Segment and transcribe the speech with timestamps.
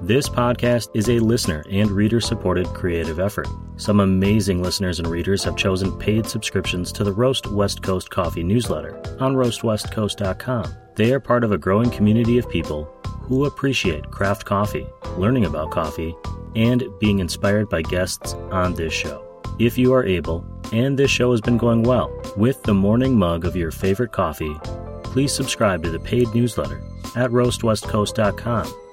[0.00, 3.48] This podcast is a listener and reader supported creative effort.
[3.78, 8.44] Some amazing listeners and readers have chosen paid subscriptions to the Roast West Coast Coffee
[8.44, 10.72] newsletter on roastwestcoast.com.
[10.94, 12.84] They are part of a growing community of people
[13.22, 14.86] who appreciate craft coffee,
[15.16, 16.14] learning about coffee,
[16.54, 19.42] and being inspired by guests on this show.
[19.58, 23.44] If you are able, and this show has been going well, with the morning mug
[23.44, 24.54] of your favorite coffee,
[25.02, 26.80] please subscribe to the paid newsletter
[27.16, 28.87] at roastwestcoast.com.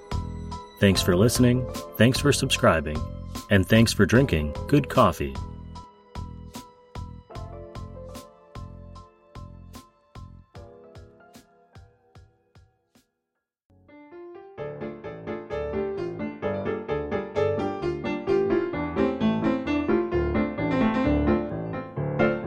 [0.86, 1.68] Thanks for listening,
[1.98, 3.00] thanks for subscribing,
[3.50, 5.34] and thanks for drinking good coffee.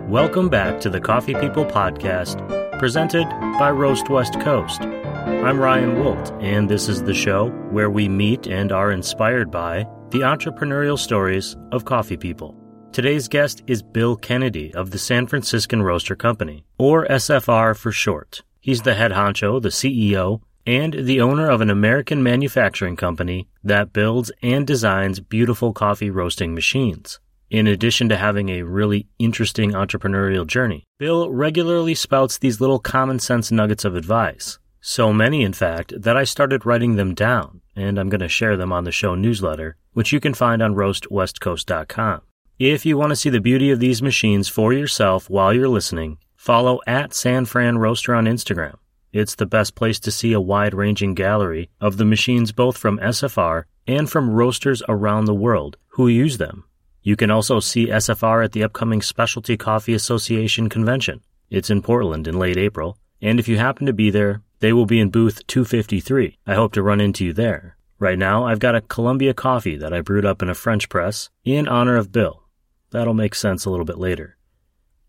[0.06, 3.24] Welcome back to the Coffee People Podcast, presented
[3.58, 4.82] by Roast West Coast.
[5.28, 9.86] I'm Ryan Wolt, and this is the show where we meet and are inspired by
[10.10, 12.56] the entrepreneurial stories of coffee people.
[12.92, 18.42] Today's guest is Bill Kennedy of the San Franciscan Roaster Company, or SFR for short.
[18.60, 23.92] He's the head honcho, the CEO, and the owner of an American manufacturing company that
[23.92, 27.20] builds and designs beautiful coffee roasting machines.
[27.50, 33.18] In addition to having a really interesting entrepreneurial journey, Bill regularly spouts these little common
[33.18, 34.58] sense nuggets of advice.
[34.80, 38.56] So many, in fact, that I started writing them down, and I'm going to share
[38.56, 42.22] them on the show newsletter, which you can find on roastwestcoast.com.
[42.58, 46.18] If you want to see the beauty of these machines for yourself while you're listening,
[46.36, 48.76] follow at San Fran Roaster on Instagram.
[49.12, 52.98] It's the best place to see a wide ranging gallery of the machines both from
[52.98, 56.64] SFR and from roasters around the world who use them.
[57.02, 61.20] You can also see SFR at the upcoming Specialty Coffee Association convention.
[61.50, 64.86] It's in Portland in late April, and if you happen to be there, they will
[64.86, 66.38] be in booth 253.
[66.46, 67.76] I hope to run into you there.
[67.98, 71.30] Right now, I've got a Colombia coffee that I brewed up in a French press
[71.44, 72.44] in honor of Bill.
[72.90, 74.36] That'll make sense a little bit later.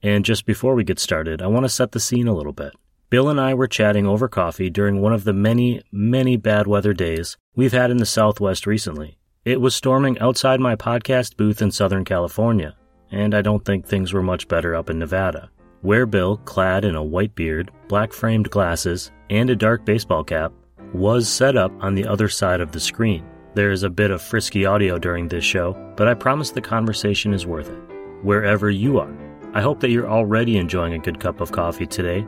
[0.02, 2.74] And just before we get started, I want to set the scene a little bit.
[3.10, 6.94] Bill and I were chatting over coffee during one of the many, many bad weather
[6.94, 9.18] days we've had in the Southwest recently.
[9.46, 12.76] It was storming outside my podcast booth in Southern California,
[13.12, 15.50] and I don't think things were much better up in Nevada,
[15.82, 20.52] where Bill, clad in a white beard, black framed glasses, and a dark baseball cap,
[20.94, 23.26] was set up on the other side of the screen.
[23.56, 27.34] There is a bit of frisky audio during this show, but I promise the conversation
[27.34, 27.80] is worth it.
[28.24, 29.14] Wherever you are,
[29.54, 32.26] I hope that you're already enjoying a good cup of coffee today,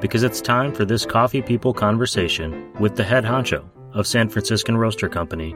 [0.00, 4.76] because it's time for this Coffee People conversation with the head honcho of San Franciscan
[4.76, 5.54] Roaster Company,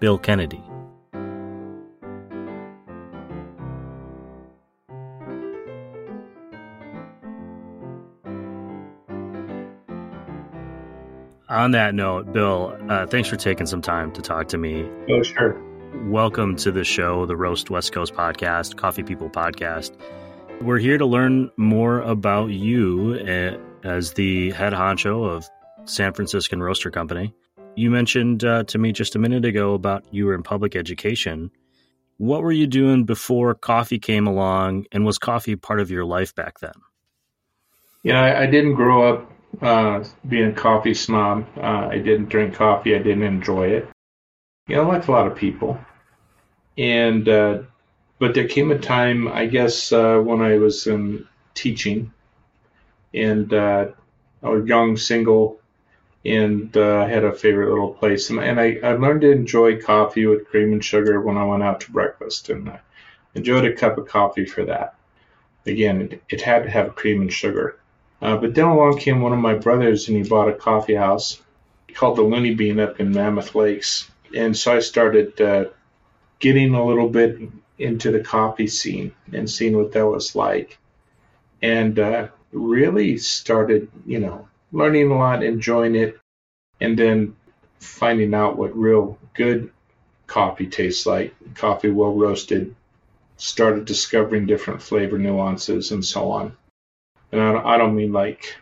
[0.00, 0.62] Bill Kennedy.
[11.56, 14.86] On that note, Bill, uh, thanks for taking some time to talk to me.
[15.08, 15.58] Oh, sure.
[16.04, 19.96] Welcome to the show, the Roast West Coast podcast, Coffee People podcast.
[20.60, 25.48] We're here to learn more about you uh, as the head honcho of
[25.86, 27.32] San Franciscan Roaster Company.
[27.74, 31.50] You mentioned uh, to me just a minute ago about you were in public education.
[32.18, 36.34] What were you doing before coffee came along, and was coffee part of your life
[36.34, 36.74] back then?
[38.02, 41.46] Yeah, I, I didn't grow up uh, being a coffee snob.
[41.56, 42.94] Uh, I didn't drink coffee.
[42.94, 43.88] I didn't enjoy it.
[44.68, 45.78] You know, like a lot of people.
[46.76, 47.62] And uh,
[48.18, 52.12] but there came a time, I guess, uh, when I was in teaching,
[53.12, 53.88] and uh,
[54.42, 55.60] I was young, single,
[56.24, 58.30] and uh, had a favorite little place.
[58.30, 61.62] And, and I, I learned to enjoy coffee with cream and sugar when I went
[61.62, 62.80] out to breakfast, and I
[63.34, 64.94] enjoyed a cup of coffee for that.
[65.66, 67.78] Again, it, it had to have cream and sugar.
[68.22, 71.40] Uh, but then along came one of my brothers, and he bought a coffee house
[71.94, 74.10] called the Looney Bean up in Mammoth Lakes.
[74.34, 75.66] And so I started uh,
[76.38, 77.38] getting a little bit
[77.78, 80.78] into the coffee scene and seeing what that was like.
[81.62, 86.18] And uh, really started, you know, learning a lot, enjoying it,
[86.80, 87.36] and then
[87.80, 89.70] finding out what real good
[90.26, 92.74] coffee tastes like, coffee well roasted,
[93.36, 96.56] started discovering different flavor nuances and so on.
[97.32, 98.56] And I don't, mean like,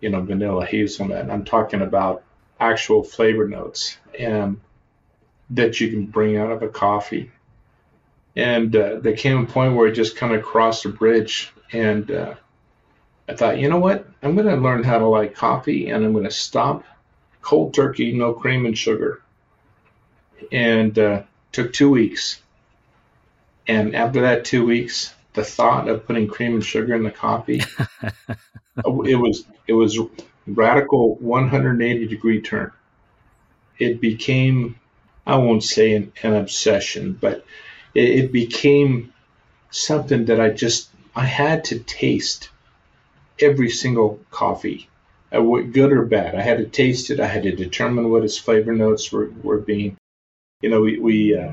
[0.00, 1.30] you know, vanilla hazelnut.
[1.30, 2.24] I'm talking about
[2.60, 4.60] actual flavor notes and
[5.50, 7.30] that you can bring out of a coffee.
[8.36, 12.08] And uh, there came a point where it just kind of crossed a bridge, and
[12.10, 12.34] uh,
[13.28, 14.06] I thought, you know what?
[14.22, 16.84] I'm going to learn how to like coffee, and I'm going to stop
[17.42, 19.22] cold turkey, no cream and sugar.
[20.52, 22.40] And uh, took two weeks.
[23.66, 27.62] And after that two weeks, the thought of putting cream and sugar in the coffee,
[28.76, 29.98] it was it was
[30.46, 32.72] radical 180 degree turn.
[33.78, 34.76] It became
[35.26, 37.44] I won't say an, an obsession, but
[37.94, 39.12] it, it became
[39.70, 42.50] something that I just I had to taste
[43.40, 44.88] every single coffee,
[45.32, 46.34] uh, good or bad.
[46.34, 47.20] I had to taste it.
[47.20, 49.96] I had to determine what its flavor notes were, were being.
[50.62, 51.52] You know, we, we uh,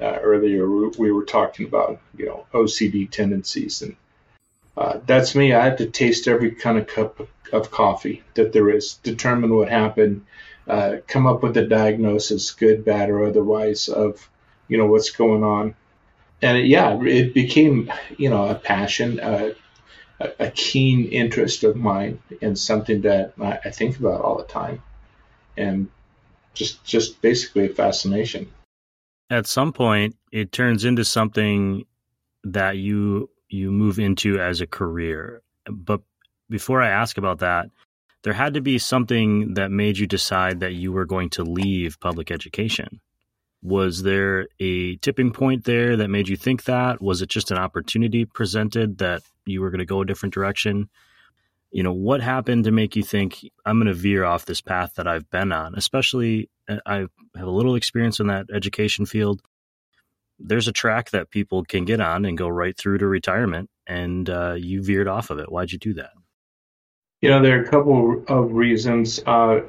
[0.00, 0.68] uh, earlier
[0.98, 3.96] we were talking about you know OCD tendencies, and
[4.76, 5.54] uh, that's me.
[5.54, 9.68] I had to taste every kind of cup of coffee that there is, determine what
[9.68, 10.26] happened,
[10.68, 14.28] uh, come up with a diagnosis, good, bad, or otherwise, of
[14.68, 15.74] you know what's going on.
[16.42, 19.54] And it, yeah, it became you know a passion, uh,
[20.38, 24.82] a, keen interest of mine, and something that I think about all the time,
[25.56, 25.88] and
[26.52, 28.52] just just basically a fascination.
[29.30, 31.84] At some point, it turns into something
[32.44, 35.42] that you you move into as a career.
[35.70, 36.00] But
[36.50, 37.70] before I ask about that,
[38.22, 42.00] there had to be something that made you decide that you were going to leave
[42.00, 43.00] public education.
[43.62, 47.00] Was there a tipping point there that made you think that?
[47.00, 50.88] Was it just an opportunity presented that you were going to go a different direction?
[51.70, 54.94] You know, what happened to make you think I'm going to veer off this path
[54.94, 55.74] that I've been on?
[55.74, 56.48] Especially,
[56.86, 57.06] I
[57.36, 59.40] have a little experience in that education field.
[60.38, 64.28] There's a track that people can get on and go right through to retirement, and
[64.28, 65.50] uh, you veered off of it.
[65.50, 66.10] Why'd you do that?
[67.20, 69.20] You know, there are a couple of reasons.
[69.26, 69.62] Uh,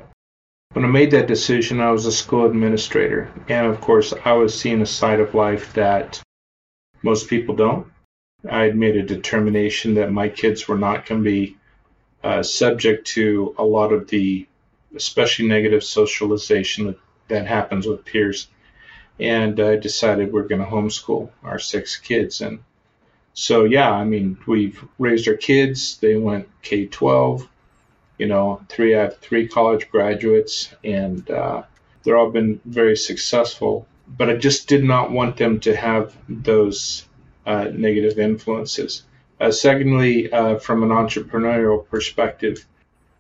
[0.74, 3.32] when I made that decision, I was a school administrator.
[3.48, 6.22] And of course, I was seeing a side of life that
[7.02, 7.88] most people don't.
[8.48, 11.58] I had made a determination that my kids were not going to be
[12.24, 14.48] uh, subject to a lot of the,
[14.96, 16.96] especially negative socialization
[17.28, 18.48] that, happens with peers.
[19.20, 22.42] And I decided we're going to homeschool our six kids.
[22.42, 22.60] And
[23.34, 25.98] so, yeah, I mean, we've raised our kids.
[25.98, 27.48] They went K 12.
[28.18, 31.64] You know, three I have three college graduates, and uh,
[32.04, 33.88] they're all been very successful.
[34.08, 37.06] But I just did not want them to have those
[37.46, 39.04] uh, negative influences.
[39.40, 42.66] Uh, secondly, uh, from an entrepreneurial perspective,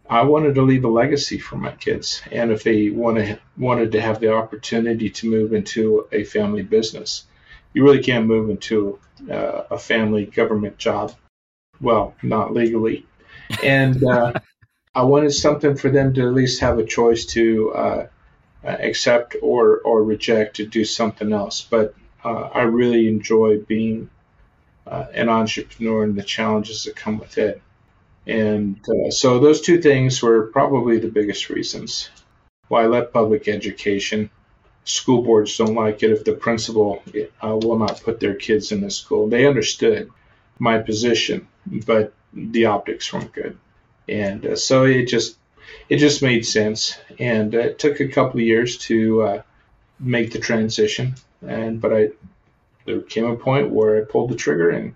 [0.09, 4.01] I wanted to leave a legacy for my kids, and if they wanted wanted to
[4.01, 7.25] have the opportunity to move into a family business,
[7.73, 11.13] you really can't move into uh, a family government job.
[11.79, 13.05] Well, not legally.
[13.63, 14.33] And uh,
[14.93, 18.07] I wanted something for them to at least have a choice to uh,
[18.63, 21.61] accept or, or reject to do something else.
[21.61, 24.09] But uh, I really enjoy being
[24.85, 27.61] uh, an entrepreneur and the challenges that come with it.
[28.27, 32.09] And uh, so those two things were probably the biggest reasons
[32.67, 34.29] why I left public education
[34.89, 37.03] school boards don't like it if the principal
[37.43, 39.27] uh, will not put their kids in the school.
[39.27, 40.09] They understood
[40.57, 41.47] my position,
[41.85, 43.57] but the optics weren't good,
[44.07, 45.37] and uh, so it just
[45.89, 46.97] it just made sense.
[47.19, 49.41] And uh, it took a couple of years to uh,
[49.99, 52.09] make the transition, and but I
[52.85, 54.95] there came a point where I pulled the trigger and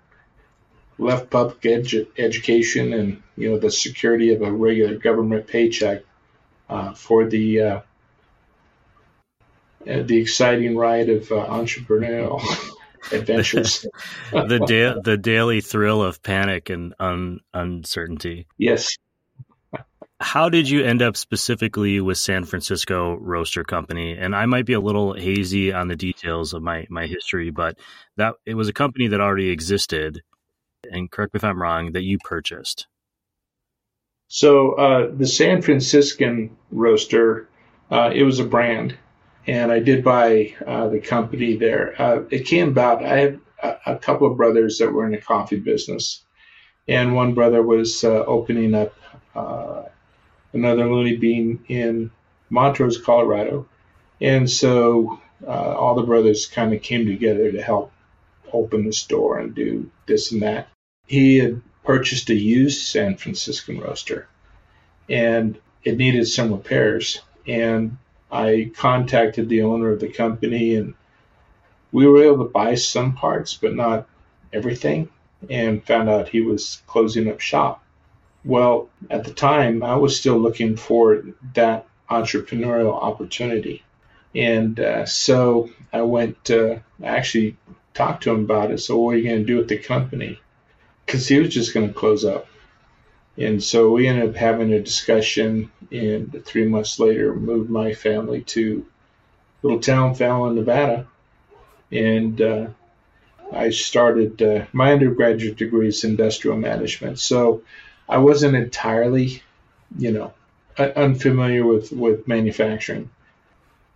[0.98, 6.02] left public edu- education and you know the security of a regular government paycheck
[6.68, 7.80] uh, for the uh,
[9.88, 12.42] uh, the exciting ride of uh, entrepreneurial
[13.12, 13.86] adventures.
[14.32, 18.46] the da- the daily thrill of panic and un- uncertainty.
[18.56, 18.96] Yes.
[20.20, 24.16] How did you end up specifically with San Francisco Roaster Company?
[24.16, 27.76] And I might be a little hazy on the details of my my history, but
[28.16, 30.22] that it was a company that already existed.
[30.90, 32.86] And correct me if I'm wrong, that you purchased.
[34.28, 37.48] So uh, the San Franciscan Roaster,
[37.90, 38.96] uh, it was a brand
[39.46, 41.94] and I did buy uh, the company there.
[42.00, 43.04] Uh, it came about.
[43.04, 43.40] I have
[43.86, 46.24] a, couple of brothers that were in the coffee business,
[46.88, 48.94] and one brother was uh, opening up
[49.34, 49.82] uh,
[50.52, 52.10] another Looney Bean in
[52.50, 53.66] Montrose, Colorado,
[54.20, 57.92] and so all the brothers kind of came together to help
[58.52, 60.68] open the store and do this and that.
[61.06, 64.26] He had purchased a used San Franciscan roaster,
[65.08, 67.98] and it needed some repairs, and
[68.32, 70.94] I contacted the owner of the company and
[71.94, 74.08] we were able to buy some parts, but not
[74.52, 75.08] everything,
[75.48, 77.84] and found out he was closing up shop.
[78.44, 81.22] Well, at the time, I was still looking for
[81.54, 83.84] that entrepreneurial opportunity.
[84.34, 87.56] And uh, so I went, uh, actually
[87.94, 88.78] talked to him about it.
[88.78, 90.40] So, what are you going to do with the company?
[91.04, 92.46] Because he was just going to close up.
[93.36, 98.42] And so we ended up having a discussion, and three months later, moved my family
[98.42, 98.86] to
[99.62, 101.06] little town Fallon, Nevada,
[101.90, 102.66] and uh,
[103.52, 107.18] I started uh, my undergraduate degree is industrial management.
[107.18, 107.62] So
[108.08, 109.42] I wasn't entirely,
[109.98, 110.32] you know,
[110.78, 113.10] unfamiliar with with manufacturing,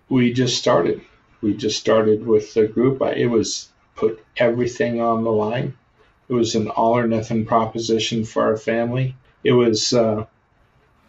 [0.08, 1.02] we just started.
[1.40, 3.02] We just started with the group.
[3.02, 5.76] I, It was put everything on the line.
[6.28, 9.16] It was an all or nothing proposition for our family.
[9.42, 10.26] It was, uh,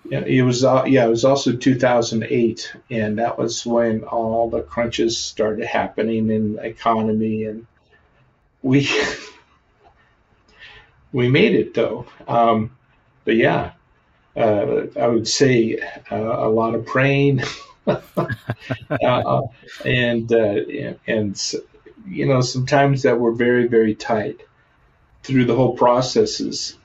[0.10, 5.18] it was, uh, yeah, it was also 2008, and that was when all the crunches
[5.18, 7.68] started happening in the economy, and
[8.62, 8.90] we
[11.12, 12.06] we made it though.
[12.28, 12.76] Um,
[13.26, 13.72] but yeah,
[14.36, 15.80] uh, I would say
[16.12, 17.42] uh, a lot of praying,
[17.88, 19.42] uh,
[19.86, 20.62] and uh,
[21.08, 21.54] and
[22.08, 24.42] you know sometimes that were very very tight
[25.24, 26.78] through the whole processes,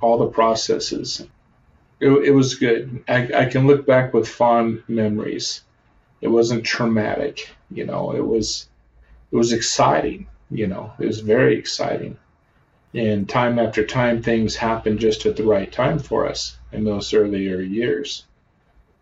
[0.00, 1.26] all the processes.
[2.00, 3.04] It, it was good.
[3.08, 5.62] I, I can look back with fond memories.
[6.20, 8.14] It wasn't traumatic, you know.
[8.14, 8.68] It was
[9.30, 10.92] it was exciting, you know.
[10.98, 12.16] It was very exciting
[12.94, 17.12] and time after time, things happened just at the right time for us in those
[17.12, 18.24] earlier years.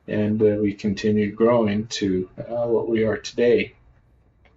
[0.08, 3.74] And uh, we continued growing to uh, what we are today.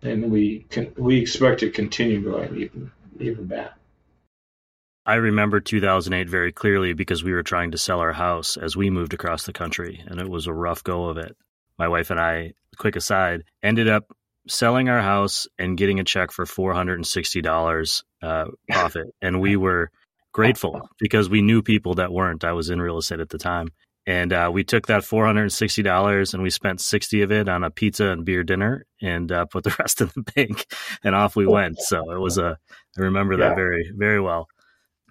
[0.02, 3.78] And we can, we expect to continue growing even even that.
[5.06, 8.90] I remember 2008 very clearly because we were trying to sell our house as we
[8.90, 11.36] moved across the country, and it was a rough go of it.
[11.78, 14.16] My wife and I, quick aside, ended up
[14.48, 19.08] selling our house and getting a check for $460 uh, profit.
[19.22, 19.92] and we were
[20.32, 22.44] grateful because we knew people that weren't.
[22.44, 23.70] I was in real estate at the time.
[24.08, 28.08] And uh, we took that $460 and we spent 60 of it on a pizza
[28.08, 30.66] and beer dinner and uh, put the rest in the bank
[31.04, 31.80] and off we went.
[31.80, 32.58] So it was a,
[32.98, 33.56] I remember that yeah.
[33.56, 34.48] very, very well.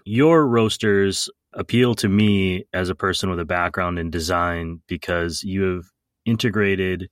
[0.05, 5.63] Your roasters appeal to me as a person with a background in design because you
[5.63, 5.85] have
[6.25, 7.09] integrated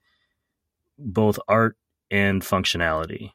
[0.97, 1.75] both art
[2.11, 3.31] and functionality.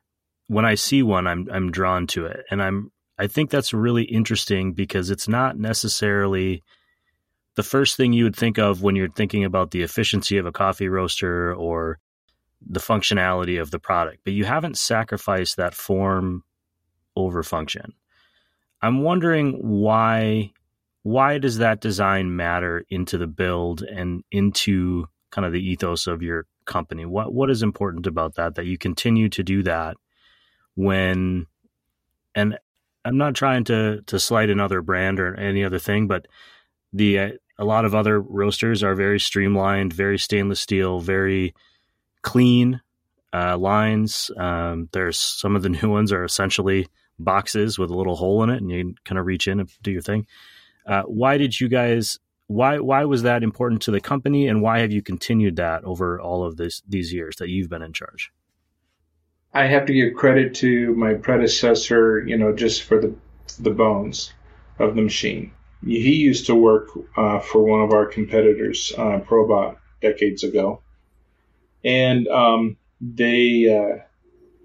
[0.46, 4.04] When I see one, I'm I'm drawn to it, and I'm I think that's really
[4.04, 6.62] interesting because it's not necessarily
[7.56, 10.52] the first thing you would think of when you're thinking about the efficiency of a
[10.52, 11.98] coffee roaster or
[12.64, 16.44] the functionality of the product, but you haven't sacrificed that form
[17.16, 17.94] over function.
[18.80, 20.52] I'm wondering why
[21.02, 26.23] why does that design matter into the build and into kind of the ethos of
[26.23, 27.04] your company?
[27.06, 29.97] What what is important about that that you continue to do that
[30.75, 31.47] when
[32.35, 32.58] and
[33.04, 36.26] I'm not trying to to slight another brand or any other thing, but
[36.92, 41.54] the uh, a lot of other roasters are very streamlined, very stainless steel, very
[42.23, 42.80] clean
[43.32, 44.30] uh, lines.
[44.37, 46.87] Um, there's some of the new ones are essentially
[47.18, 49.90] boxes with a little hole in it, and you kind of reach in and do
[49.90, 50.26] your thing.
[50.87, 54.80] Uh, why did you guys why why was that important to the company, and why
[54.80, 58.32] have you continued that over all of this these years that you've been in charge?
[59.52, 63.14] I have to give credit to my predecessor, you know, just for the
[63.60, 64.32] the bones
[64.78, 65.52] of the machine.
[65.84, 70.80] He used to work uh, for one of our competitors, uh, Probat, decades ago,
[71.84, 74.04] and um, they uh,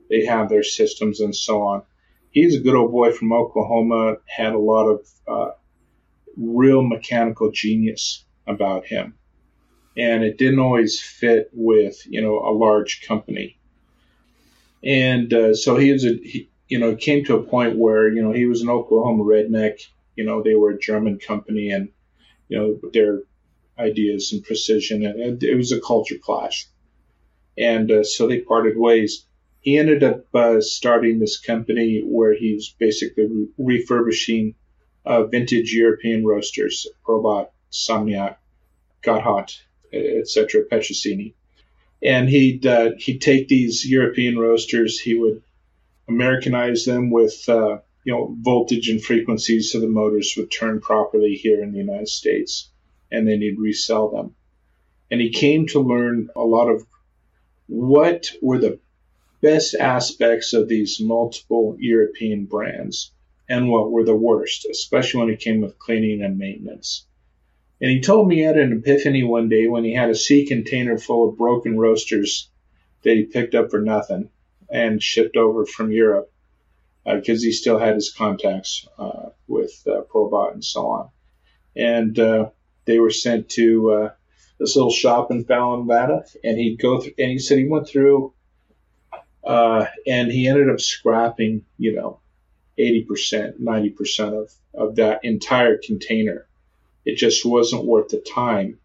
[0.10, 1.84] they have their systems and so on.
[2.34, 4.18] He's a good old boy from Oklahoma.
[4.26, 5.52] Had a lot of uh,
[6.36, 9.14] real mechanical genius about him.
[9.96, 13.60] And it didn't always fit with, you know, a large company.
[14.84, 18.24] And uh, so he was a, he, you know, came to a point where, you
[18.24, 19.88] know, he was an Oklahoma redneck.
[20.16, 21.90] You know, they were a German company and,
[22.50, 23.22] you know, their
[23.78, 25.06] ideas and precision.
[25.06, 26.66] And it was a culture clash.
[27.60, 29.28] And uh, so they parted ways.
[29.64, 34.56] He ended up uh, starting this company where he was basically re- refurbishing
[35.06, 38.36] uh, vintage European roasters, Probat, Samiac,
[39.02, 39.58] Gothot,
[39.94, 41.34] etc., Petroncini.
[42.02, 45.42] And he'd, uh, he'd take these European roasters, he would
[46.10, 51.36] Americanize them with, uh, you know, voltage and frequencies so the motors would turn properly
[51.36, 52.70] here in the United States,
[53.10, 54.36] and then he'd resell them.
[55.10, 56.86] And he came to learn a lot of
[57.68, 58.80] what were the
[59.44, 63.12] best aspects of these multiple European brands
[63.50, 67.06] and what were the worst, especially when it came with cleaning and maintenance.
[67.82, 70.98] And he told me had an epiphany one day when he had a sea container
[70.98, 72.50] full of broken roasters
[73.04, 74.30] that he picked up for nothing
[74.70, 76.32] and shipped over from Europe
[77.06, 81.10] because uh, he still had his contacts uh, with uh, Probat and so on.
[81.76, 82.50] And uh,
[82.86, 84.10] they were sent to uh,
[84.58, 87.90] this little shop in Fallon, Nevada, and he'd go through, and he said he went
[87.90, 88.34] through,
[89.44, 92.20] uh, and he ended up scrapping, you know,
[92.80, 96.48] 80%, 90% of, of that entire container.
[97.06, 98.80] It just wasn't worth the time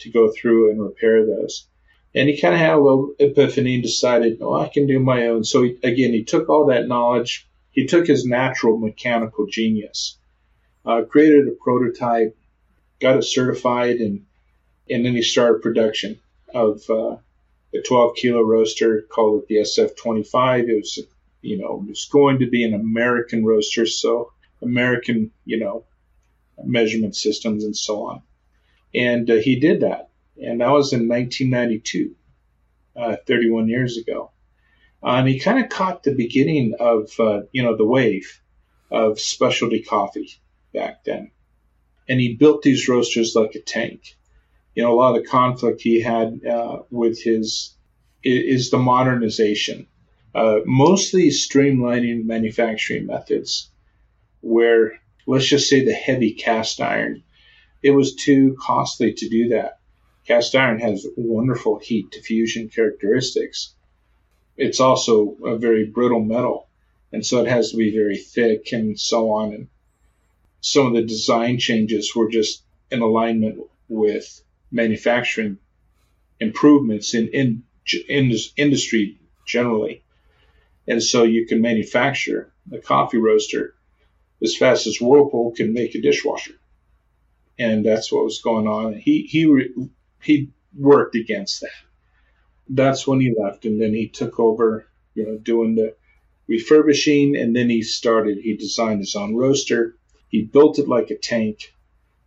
[0.00, 1.66] to go through and repair those.
[2.14, 5.26] And he kind of had a little epiphany and decided, oh, I can do my
[5.26, 5.42] own.
[5.42, 10.16] So he, again, he took all that knowledge, he took his natural mechanical genius,
[10.86, 12.36] uh, created a prototype,
[13.00, 14.26] got it certified, and
[14.88, 16.20] and then he started production
[16.54, 17.16] of uh,
[17.74, 20.68] a 12 kilo roaster, called it the SF25.
[20.68, 20.98] It was,
[21.42, 25.84] you know, it was going to be an American roaster, so American, you know,
[26.62, 28.22] measurement systems and so on.
[28.94, 30.10] And uh, he did that.
[30.40, 32.14] And that was in 1992,
[32.96, 34.30] uh, 31 years ago.
[35.02, 38.40] And he kind of caught the beginning of, uh, you know, the wave
[38.90, 40.30] of specialty coffee
[40.72, 41.30] back then.
[42.08, 44.16] And he built these roasters like a tank.
[44.74, 47.74] You know, a lot of the conflict he had uh, with his
[48.22, 49.86] is the modernization,
[50.34, 53.70] uh, mostly streamlining manufacturing methods,
[54.40, 57.22] where let's just say the heavy cast iron,
[57.82, 59.78] it was too costly to do that.
[60.26, 63.74] Cast iron has wonderful heat diffusion characteristics.
[64.56, 66.66] It's also a very brittle metal,
[67.12, 69.52] and so it has to be very thick and so on.
[69.52, 69.68] And
[70.62, 74.42] some of the design changes were just in alignment with
[74.74, 75.58] manufacturing
[76.40, 77.62] improvements in, in,
[78.08, 80.02] in industry generally.
[80.86, 83.74] And so you can manufacture a coffee roaster
[84.42, 86.54] as fast as Whirlpool can make a dishwasher.
[87.58, 88.94] And that's what was going on.
[88.94, 89.70] He, he,
[90.20, 91.70] he worked against that.
[92.68, 93.64] That's when he left.
[93.64, 95.94] And then he took over, you know, doing the
[96.48, 97.36] refurbishing.
[97.36, 99.96] And then he started, he designed his own roaster
[100.34, 101.72] he built it like a tank,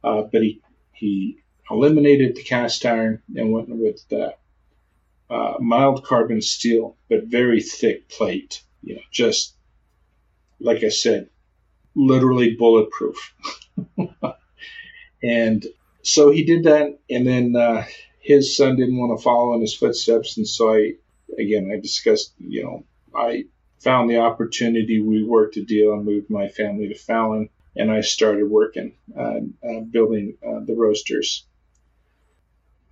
[0.01, 0.61] uh, but he
[0.93, 4.35] he eliminated the cast iron and went with the
[5.29, 8.63] uh, mild carbon steel, but very thick plate.
[8.83, 9.53] You know, just
[10.59, 11.29] like I said,
[11.95, 13.33] literally bulletproof.
[15.23, 15.65] and
[16.03, 17.85] so he did that, and then uh,
[18.19, 20.93] his son didn't want to follow in his footsteps, and so I,
[21.37, 23.45] again, I discussed, you know, I
[23.79, 25.01] found the opportunity.
[25.01, 29.39] We worked a deal and moved my family to Fallon, and I started working uh,
[29.67, 31.45] uh, building uh, the roasters.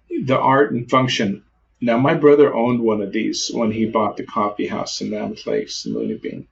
[0.09, 1.43] The art and function.
[1.81, 5.45] Now, my brother owned one of these when he bought the coffee house in Mammoth
[5.45, 6.47] Lakes in Looney Bean.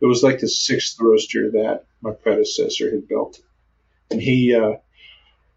[0.00, 3.40] It was like the sixth roaster that my predecessor had built,
[4.10, 4.74] and he uh,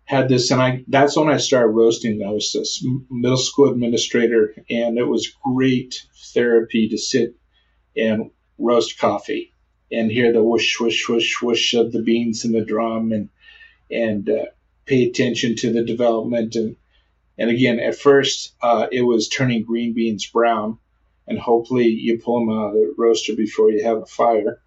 [0.06, 2.24] had this, and I that's when I started roasting.
[2.24, 7.36] I was this middle school administrator, and it was great therapy to sit
[7.96, 9.54] and roast coffee
[9.92, 13.30] and hear the whoosh, whoosh, whoosh, whoosh of the beans in the drum and
[13.90, 14.46] and uh,
[14.86, 16.56] pay attention to the development.
[16.56, 16.76] And
[17.38, 20.80] and again, at first uh, it was turning green beans brown,
[21.28, 24.62] and hopefully you pull them out of the roaster before you have a fire.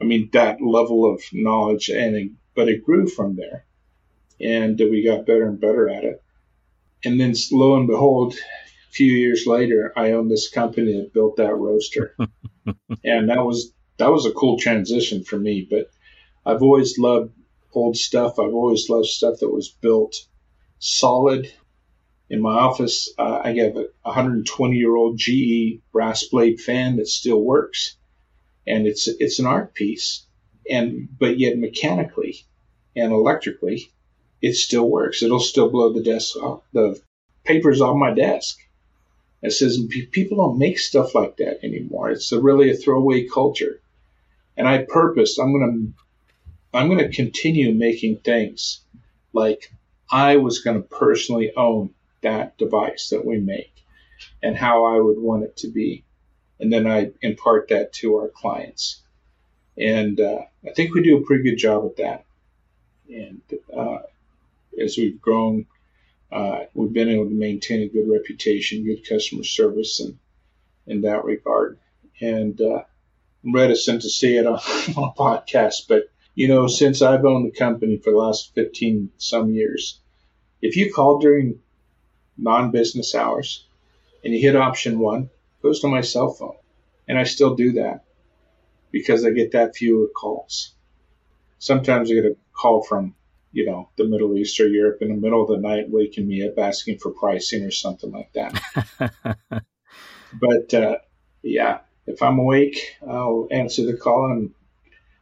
[0.00, 3.64] I mean that level of knowledge, and it, but it grew from there,
[4.40, 6.22] and we got better and better at it.
[7.04, 11.36] And then lo and behold, a few years later, I owned this company that built
[11.36, 12.16] that roaster,
[13.04, 15.66] and that was that was a cool transition for me.
[15.68, 15.90] But
[16.46, 17.32] I've always loved
[17.72, 18.38] old stuff.
[18.38, 20.26] I've always loved stuff that was built
[20.78, 21.52] solid.
[22.30, 27.08] In my office, uh, I have a 120 year old GE brass blade fan that
[27.08, 27.96] still works,
[28.66, 30.24] and it's it's an art piece.
[30.70, 32.44] And but yet mechanically
[32.94, 33.90] and electrically,
[34.42, 35.22] it still works.
[35.22, 37.00] It'll still blow the desk off the
[37.44, 38.58] papers off my desk.
[39.40, 39.78] It says
[40.10, 42.10] people don't make stuff like that anymore.
[42.10, 43.80] It's a, really a throwaway culture
[44.58, 48.80] and I purpose I'm to I'm to continue making things
[49.32, 49.72] like
[50.10, 53.72] I was to personally own that device that we make
[54.42, 56.04] and how I would want it to be,
[56.58, 59.02] and then I impart that to our clients.
[59.76, 62.24] And uh, I think we do a pretty good job at that.
[63.08, 63.40] And
[63.74, 63.98] uh,
[64.80, 65.66] as we've grown,
[66.32, 70.18] uh, we've been able to maintain a good reputation, good customer service, and
[70.86, 71.78] in that regard.
[72.20, 72.82] And uh,
[73.44, 74.54] I'm reticent to say it on,
[74.96, 79.10] on a podcast, but you know, since I've owned the company for the last 15
[79.18, 79.98] some years,
[80.62, 81.60] if you call during
[82.38, 83.66] non business hours
[84.24, 86.56] and you hit option one, it goes to my cell phone.
[87.06, 88.04] And I still do that
[88.90, 90.74] because I get that few calls.
[91.58, 93.14] Sometimes I get a call from,
[93.52, 96.46] you know, the Middle East or Europe in the middle of the night, waking me
[96.46, 98.60] up asking for pricing or something like that.
[100.32, 100.98] but uh,
[101.42, 104.30] yeah, if I'm awake, I'll answer the call.
[104.30, 104.54] And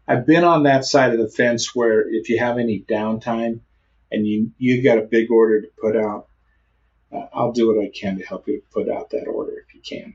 [0.09, 3.61] I've been on that side of the fence where if you have any downtime
[4.11, 6.29] and you you've got a big order to put out,
[7.33, 10.15] I'll do what I can to help you put out that order if you can.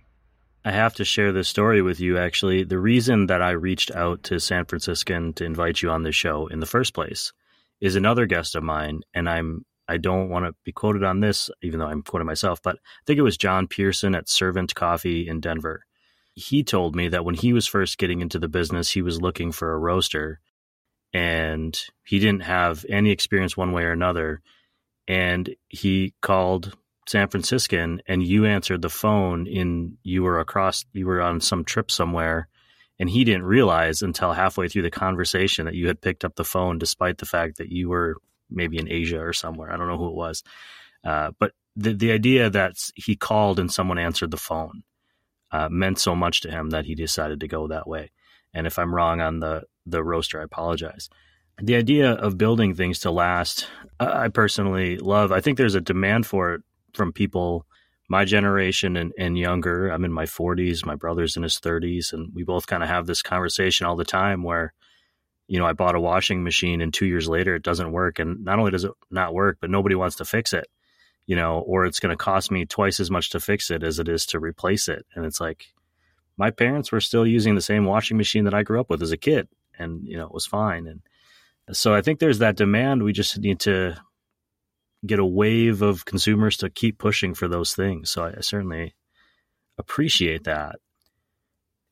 [0.63, 2.17] I have to share this story with you.
[2.17, 6.11] Actually, the reason that I reached out to San Franciscan to invite you on the
[6.11, 7.33] show in the first place
[7.79, 11.49] is another guest of mine, and I'm I don't want to be quoted on this,
[11.61, 15.27] even though I'm quoting myself, but I think it was John Pearson at Servant Coffee
[15.27, 15.83] in Denver
[16.33, 19.51] he told me that when he was first getting into the business, he was looking
[19.51, 20.39] for a roaster
[21.13, 24.41] and he didn't have any experience one way or another.
[25.07, 26.77] And he called
[27.11, 31.65] San Franciscan and you answered the phone in you were across you were on some
[31.65, 32.47] trip somewhere
[32.99, 36.45] and he didn't realize until halfway through the conversation that you had picked up the
[36.45, 38.15] phone despite the fact that you were
[38.49, 39.73] maybe in Asia or somewhere.
[39.73, 40.41] I don't know who it was.
[41.03, 44.83] Uh, but the the idea that he called and someone answered the phone
[45.51, 48.11] uh, meant so much to him that he decided to go that way.
[48.53, 51.09] And if I'm wrong on the the roaster, I apologize.
[51.61, 53.67] The idea of building things to last,
[53.99, 55.33] I personally love.
[55.33, 56.61] I think there's a demand for it
[56.93, 57.65] from people
[58.11, 59.87] my generation and, and younger.
[59.87, 63.07] I'm in my 40s, my brother's in his 30s, and we both kind of have
[63.07, 64.73] this conversation all the time where,
[65.47, 68.19] you know, I bought a washing machine and two years later it doesn't work.
[68.19, 70.67] And not only does it not work, but nobody wants to fix it,
[71.25, 73.97] you know, or it's going to cost me twice as much to fix it as
[73.97, 75.05] it is to replace it.
[75.15, 75.67] And it's like,
[76.35, 79.11] my parents were still using the same washing machine that I grew up with as
[79.11, 80.87] a kid, and, you know, it was fine.
[80.87, 81.01] And
[81.77, 83.03] so I think there's that demand.
[83.03, 83.95] We just need to
[85.05, 88.09] get a wave of consumers to keep pushing for those things.
[88.09, 88.95] So I, certainly
[89.77, 90.75] appreciate that.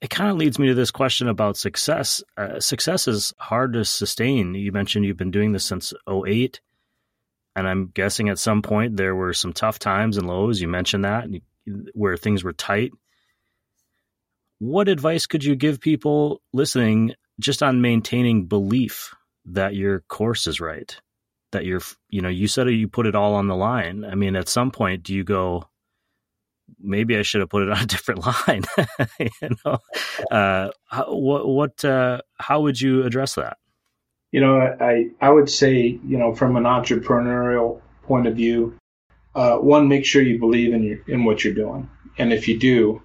[0.01, 2.23] It kind of leads me to this question about success.
[2.37, 4.53] Uh, success is hard to sustain.
[4.53, 6.61] You mentioned you've been doing this since 08.
[7.55, 10.61] And I'm guessing at some point there were some tough times and lows.
[10.61, 11.27] You mentioned that
[11.93, 12.91] where things were tight.
[14.59, 19.13] What advice could you give people listening just on maintaining belief
[19.45, 20.99] that your course is right?
[21.51, 24.05] That you're you know you said you put it all on the line.
[24.05, 25.67] I mean at some point do you go
[26.79, 28.63] maybe i should have put it on a different line
[29.19, 29.79] you know?
[30.29, 30.69] Uh,
[31.07, 33.57] what what uh, how would you address that?
[34.31, 38.75] You know i i would say you know from an entrepreneurial point of view
[39.35, 41.89] uh, one make sure you believe in your in what you're doing.
[42.17, 43.01] And if you do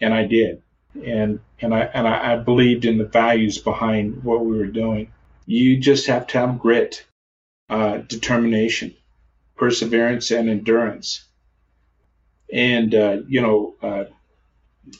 [0.00, 0.62] and i did
[1.04, 5.12] and and i and I, I believed in the values behind what we were doing
[5.46, 7.04] you just have to have grit
[7.68, 8.94] uh, determination,
[9.56, 11.24] perseverance, and endurance.
[12.52, 14.04] And, uh, you know, uh,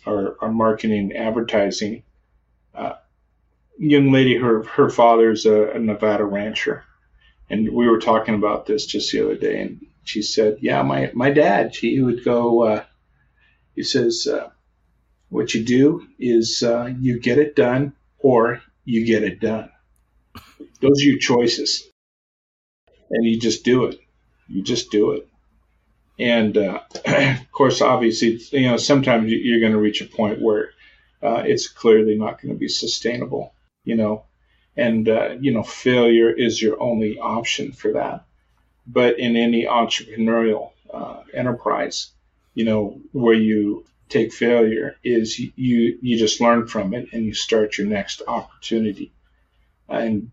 [0.07, 2.05] our, our marketing advertising,
[2.75, 2.95] uh,
[3.79, 6.85] young lady, her, her father's a, a Nevada rancher.
[7.51, 9.61] And we were talking about this just the other day.
[9.61, 12.85] And she said, yeah, my, my dad, he would go, uh,
[13.75, 14.49] he says, uh,
[15.29, 16.63] what you do is
[17.01, 19.71] you get it done or you get it done.
[20.81, 21.91] Those are your choices
[23.11, 24.01] and you just do it.
[24.49, 25.29] You just do it.
[26.19, 30.71] And uh, of course, obviously, you know, sometimes you're going to reach a point where
[31.23, 33.53] uh, it's clearly not going to be sustainable,
[33.85, 34.25] you know,
[34.77, 38.25] and, uh, you know, failure is your only option for that.
[38.87, 42.11] But in any entrepreneurial uh, enterprise,
[42.55, 47.35] you know, where you take failure is you, you just learn from it and you
[47.35, 49.13] start your next opportunity.
[49.89, 50.31] And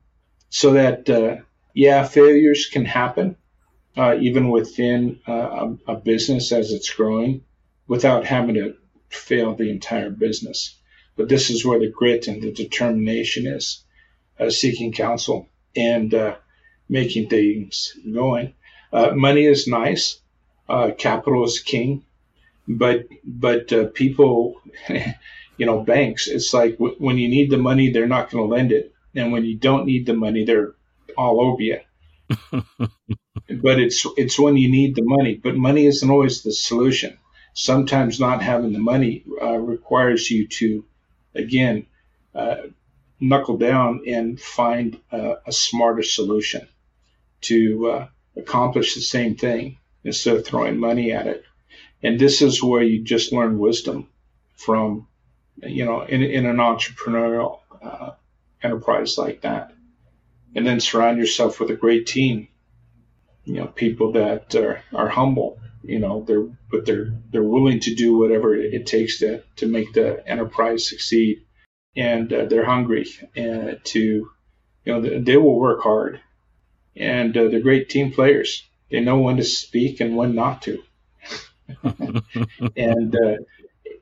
[0.50, 1.38] so that, uh,
[1.74, 3.36] yeah, failures can happen
[3.98, 7.44] uh, even within uh, a, a, business as it's growing
[7.88, 8.76] without having to
[9.10, 10.78] fail the entire business.
[11.18, 13.84] But this is where the grit and the determination is
[14.40, 16.36] uh, seeking counsel and uh,
[16.88, 18.54] making things going.
[18.94, 20.22] Uh, money is nice,
[20.70, 22.06] uh, capital is king,
[22.68, 24.62] but but people,
[25.58, 26.28] you know, banks.
[26.28, 29.32] It's like w- when you need the money, they're not going to lend it, and
[29.32, 30.74] when you don't need the money, they're
[31.18, 31.80] all over you.
[33.62, 35.36] but it's it's when you need the money.
[35.36, 37.18] But money isn't always the solution.
[37.54, 40.86] Sometimes not having the money uh, requires you to,
[41.36, 41.86] again,
[42.34, 42.56] uh,
[43.20, 46.68] knuckle down and find uh, a smarter solution
[47.42, 51.44] to uh, accomplish the same thing instead of throwing money at it.
[52.02, 54.08] And this is where you just learn wisdom
[54.56, 55.08] from,
[55.62, 58.12] you know, in, in an entrepreneurial uh,
[58.64, 59.74] enterprise like that
[60.56, 62.48] and then surround yourself with a great team.
[63.46, 65.60] You know, people that are, are humble.
[65.84, 69.94] You know, they're but they're they're willing to do whatever it takes to to make
[69.94, 71.44] the enterprise succeed,
[71.96, 74.30] and uh, they're hungry uh, to, you
[74.86, 76.20] know, they will work hard,
[76.96, 78.64] and uh, they're great team players.
[78.92, 80.84] They know when to speak and when not to,
[82.78, 83.38] and uh,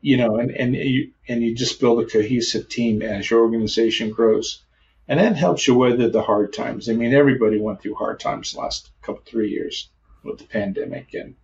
[0.01, 4.11] you know, and and you and you just build a cohesive team as your organization
[4.11, 4.63] grows
[5.09, 6.87] and that helps you weather the hard times.
[6.87, 9.89] I mean, everybody went through hard times the last couple three years
[10.23, 11.35] with the pandemic, and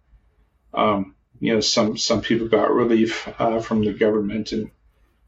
[0.71, 4.69] um, you know, some some people got relief uh, from the government, and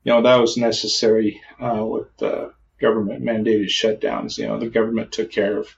[0.04, 4.38] you know that was necessary uh, with the government mandated shutdowns.
[4.38, 5.76] You know, the government took care of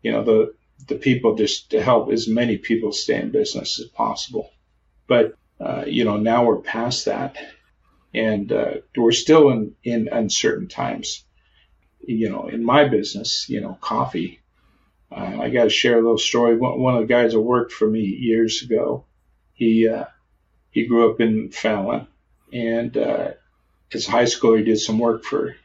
[0.00, 0.54] you know the
[0.86, 4.52] the people just to help as many people stay in business as possible.
[5.08, 7.36] But uh, you know, now we're past that,
[8.14, 11.24] and uh, we're still in in uncertain times
[12.06, 14.40] you know, in my business, you know, coffee,
[15.10, 16.56] Uh, I got to share a little story.
[16.58, 19.04] One, one, of the guys that worked for me years ago,
[19.54, 20.04] he uh,
[20.70, 22.06] he grew up in Fallon,
[22.52, 23.32] and uh,
[23.92, 25.56] as high schooler, he did some work for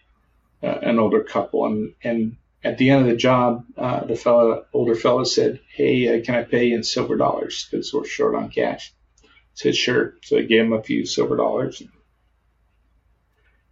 [0.63, 4.65] uh, an older couple, and and at the end of the job, uh, the fellow,
[4.73, 7.67] older fellow said, "Hey, uh, can I pay you in silver dollars?
[7.69, 8.93] Because we're short on cash."
[9.23, 11.89] I said, "Sure." So I gave him a few silver dollars, and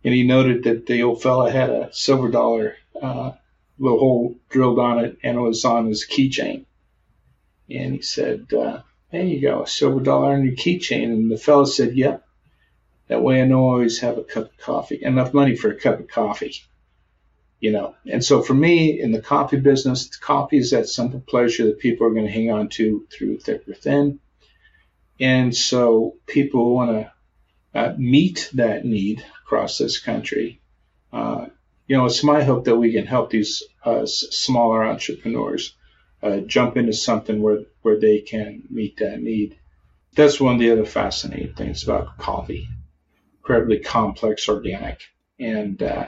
[0.03, 3.31] he noted that the old fellow had a silver dollar uh,
[3.77, 6.65] little hole drilled on it, and it was on his keychain.
[7.69, 11.37] And he said, uh, "There you go, a silver dollar on your keychain." And the
[11.37, 12.25] fellow said, "Yep."
[13.07, 15.79] That way, I know I always have a cup of coffee, enough money for a
[15.79, 16.53] cup of coffee
[17.61, 17.95] you know.
[18.11, 22.07] And so for me in the coffee business, coffee is that simple pleasure that people
[22.07, 24.19] are going to hang on to through thick or thin.
[25.19, 30.61] And so people want to uh, meet that need across this country.
[31.11, 31.47] Uh,
[31.85, 35.75] you know, it's my hope that we can help these uh, smaller entrepreneurs
[36.23, 39.57] uh, jump into something where where they can meet that need.
[40.15, 42.67] That's one of the other fascinating things about coffee.
[43.39, 45.01] Incredibly complex, organic,
[45.37, 46.07] and uh,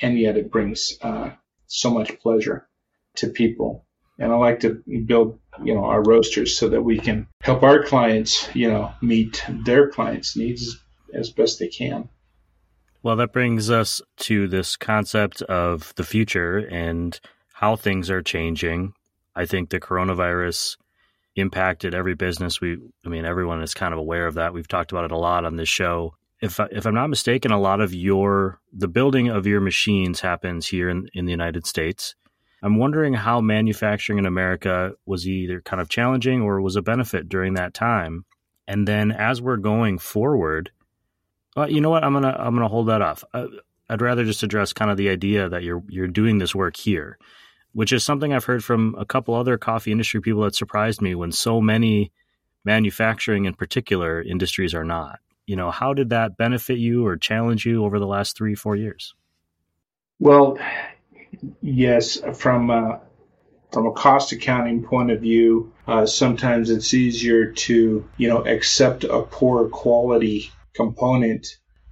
[0.00, 1.30] and yet it brings uh,
[1.66, 2.68] so much pleasure
[3.16, 3.84] to people.
[4.20, 7.82] And I like to build, you know, our roasters so that we can help our
[7.82, 10.78] clients, you know, meet their clients' needs
[11.12, 12.08] as best they can.
[13.02, 17.18] Well, that brings us to this concept of the future and
[17.52, 18.92] how things are changing.
[19.34, 20.76] I think the coronavirus
[21.36, 22.60] impacted every business.
[22.60, 24.52] We, I mean, everyone is kind of aware of that.
[24.52, 27.60] We've talked about it a lot on this show if if I'm not mistaken, a
[27.60, 32.14] lot of your the building of your machines happens here in, in the United States.
[32.62, 37.28] I'm wondering how manufacturing in America was either kind of challenging or was a benefit
[37.28, 38.24] during that time.
[38.66, 40.70] And then as we're going forward,
[41.58, 42.04] well, you know what?
[42.04, 43.24] I'm gonna I'm gonna hold that off.
[43.32, 43.46] Uh,
[43.88, 47.18] I'd rather just address kind of the idea that you're you're doing this work here,
[47.72, 51.14] which is something I've heard from a couple other coffee industry people that surprised me
[51.14, 52.12] when so many
[52.64, 57.64] manufacturing in particular industries are not you know, how did that benefit you or challenge
[57.64, 59.14] you over the last three, four years?
[60.20, 60.58] Well,
[61.62, 62.98] yes, from uh,
[63.72, 69.04] from a cost accounting point of view, uh, sometimes it's easier to you know accept
[69.04, 71.46] a poor quality component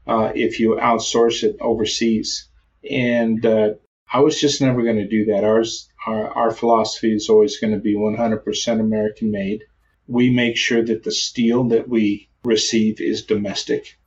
[0.07, 2.49] uh, if you outsource it overseas.
[2.89, 3.75] And uh,
[4.13, 5.45] I was just never going to do that.
[5.45, 9.65] Ours, our, our philosophy is always going to be 100% American made.
[10.07, 13.99] We make sure that the steel that we receive is domestic,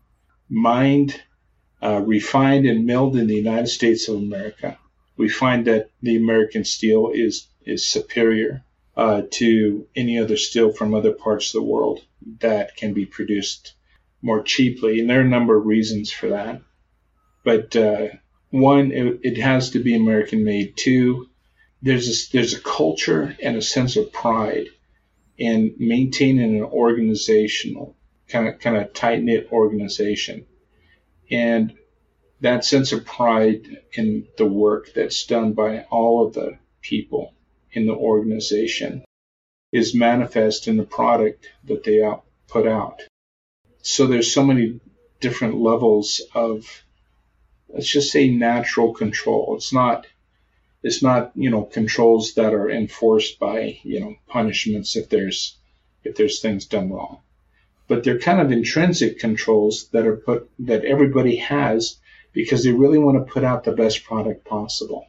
[0.49, 1.21] mined,
[1.81, 4.77] uh, refined, and milled in the United States of America.
[5.17, 8.63] We find that the American steel is is superior
[8.95, 11.99] uh, to any other steel from other parts of the world
[12.39, 13.73] that can be produced
[14.21, 16.61] more cheaply, and there are a number of reasons for that.
[17.43, 18.07] But uh,
[18.49, 20.75] one, it, it, has to be American made.
[20.75, 21.29] Two,
[21.81, 24.67] there's a, there's a culture and a sense of pride
[25.37, 27.95] in maintaining an organizational
[28.27, 30.45] kind of kind of tight knit organization,
[31.31, 31.73] and
[32.41, 37.33] that sense of pride in the work that's done by all of the people
[37.71, 39.03] in the organization
[39.71, 43.01] is manifest in the product that they out, put out.
[43.81, 44.79] So there's so many
[45.19, 46.83] different levels of
[47.67, 49.55] let's just say natural control.
[49.55, 50.07] It's not
[50.83, 55.57] it's not you know controls that are enforced by you know punishments if there's
[56.03, 57.19] if there's things done wrong
[57.89, 61.97] but they're kind of intrinsic controls that are put that everybody has
[62.31, 65.07] because they really want to put out the best product possible.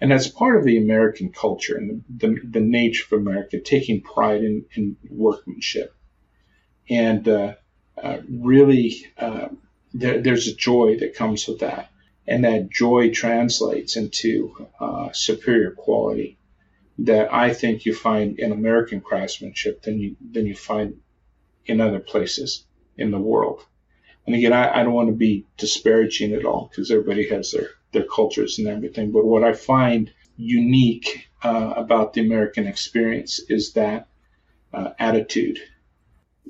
[0.00, 4.42] And that's part of the American culture and the, the, nature of America, taking pride
[4.42, 5.94] in, in workmanship.
[6.90, 7.54] And uh,
[8.02, 9.48] uh, really, uh,
[9.94, 11.90] there, there's a joy that comes with that.
[12.26, 16.38] And that joy translates into uh, superior quality
[16.98, 21.00] that I think you find in American craftsmanship than you, than you find
[21.66, 22.64] in other places
[22.96, 23.64] in the world.
[24.26, 27.70] And again, I, I don't want to be disparaging at all because everybody has their,
[27.92, 29.10] their cultures and everything.
[29.10, 34.08] But what I find unique uh, about the American experience is that
[34.72, 35.58] uh, attitude,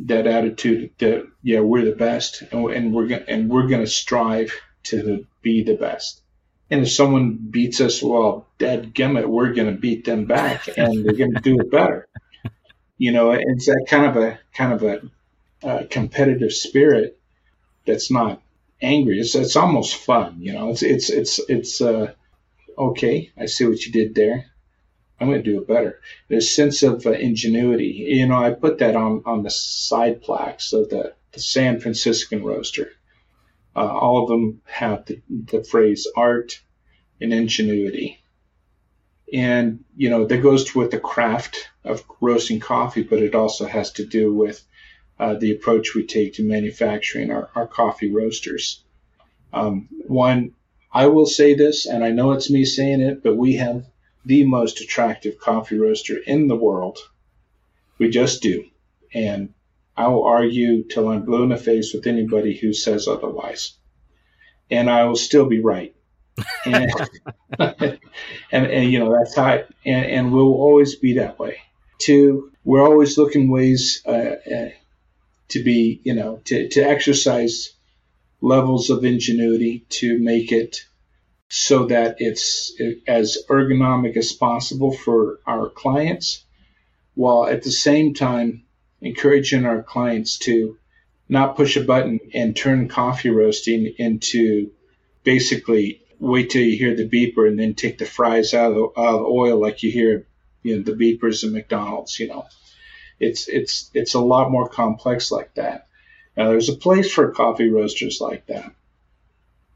[0.06, 4.52] that attitude that yeah we're the best and, and we're gonna and we're gonna strive
[4.84, 6.20] to be the best.
[6.70, 11.12] And if someone beats us, well, dead gummit, we're gonna beat them back and we're
[11.12, 12.08] gonna do it better
[13.02, 15.00] you know, it's that kind of a kind of a,
[15.64, 17.18] a competitive spirit
[17.84, 18.40] that's not
[18.80, 19.18] angry.
[19.18, 20.70] It's it's almost fun, you know.
[20.70, 22.12] It's it's it's it's uh,
[22.78, 23.32] okay.
[23.36, 24.51] I see what you did there.
[25.22, 26.00] I'm going to do it better.
[26.28, 28.06] There's sense of uh, ingenuity.
[28.08, 32.44] You know, I put that on on the side plaques of the the San Franciscan
[32.44, 32.90] roaster.
[33.74, 36.60] Uh, all of them have the, the phrase art
[37.20, 38.22] and ingenuity.
[39.32, 43.64] And, you know, that goes to with the craft of roasting coffee, but it also
[43.64, 44.62] has to do with
[45.18, 48.84] uh, the approach we take to manufacturing our, our coffee roasters.
[49.52, 50.52] Um, one,
[50.92, 53.86] I will say this, and I know it's me saying it, but we have
[54.24, 56.98] the most attractive coffee roaster in the world.
[57.98, 58.64] We just do.
[59.14, 59.54] And
[59.96, 63.74] I will argue till I'm blue in the face with anybody who says otherwise.
[64.70, 65.94] And I will still be right.
[66.64, 66.90] and,
[67.58, 68.00] and,
[68.52, 71.58] and, you know, that's how, I, and, and we'll always be that way.
[71.98, 74.70] Two, we're always looking ways uh, uh,
[75.48, 77.74] to be, you know, to, to exercise
[78.40, 80.86] levels of ingenuity to make it
[81.54, 82.72] so that it's
[83.06, 86.46] as ergonomic as possible for our clients,
[87.12, 88.62] while at the same time
[89.02, 90.78] encouraging our clients to
[91.28, 94.70] not push a button and turn coffee roasting into
[95.24, 99.00] basically wait till you hear the beeper and then take the fries out of the,
[99.02, 100.26] out of the oil like you hear
[100.62, 102.18] you know the beepers at McDonald's.
[102.18, 102.46] You know,
[103.20, 105.86] it's it's it's a lot more complex like that.
[106.34, 108.72] Now there's a place for coffee roasters like that,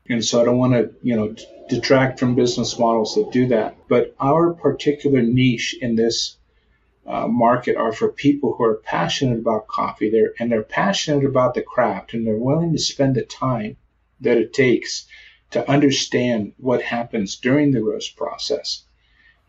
[0.09, 1.35] and so I don't want to you know
[1.69, 3.77] detract from business models that do that.
[3.89, 6.37] But our particular niche in this
[7.07, 11.55] uh, market are for people who are passionate about coffee there and they're passionate about
[11.55, 13.77] the craft and they're willing to spend the time
[14.21, 15.07] that it takes
[15.51, 18.83] to understand what happens during the roast process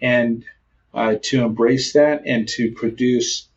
[0.01, 0.45] and
[0.93, 3.47] uh, to embrace that and to produce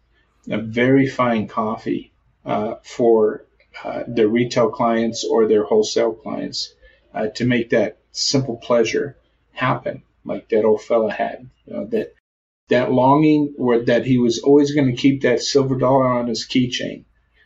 [0.49, 2.13] a very fine coffee
[2.45, 3.45] uh, for
[3.85, 6.75] uh, their retail clients or their wholesale clients
[7.15, 9.17] uh, to make that simple pleasure
[9.53, 11.49] happen, like that old fella had.
[11.67, 12.15] You know, that
[12.69, 16.47] that longing, or that he was always going to keep that silver dollar on his
[16.47, 17.05] keychain,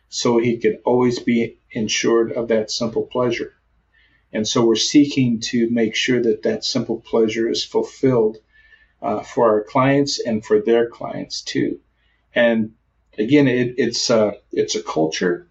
[0.09, 3.53] so he could always be insured of that simple pleasure.
[4.31, 8.37] And so we're seeking to make sure that that simple pleasure is fulfilled
[9.01, 11.79] uh, for our clients and for their clients too.
[12.33, 12.73] And
[13.17, 15.47] again, it, it's a, it's a culture,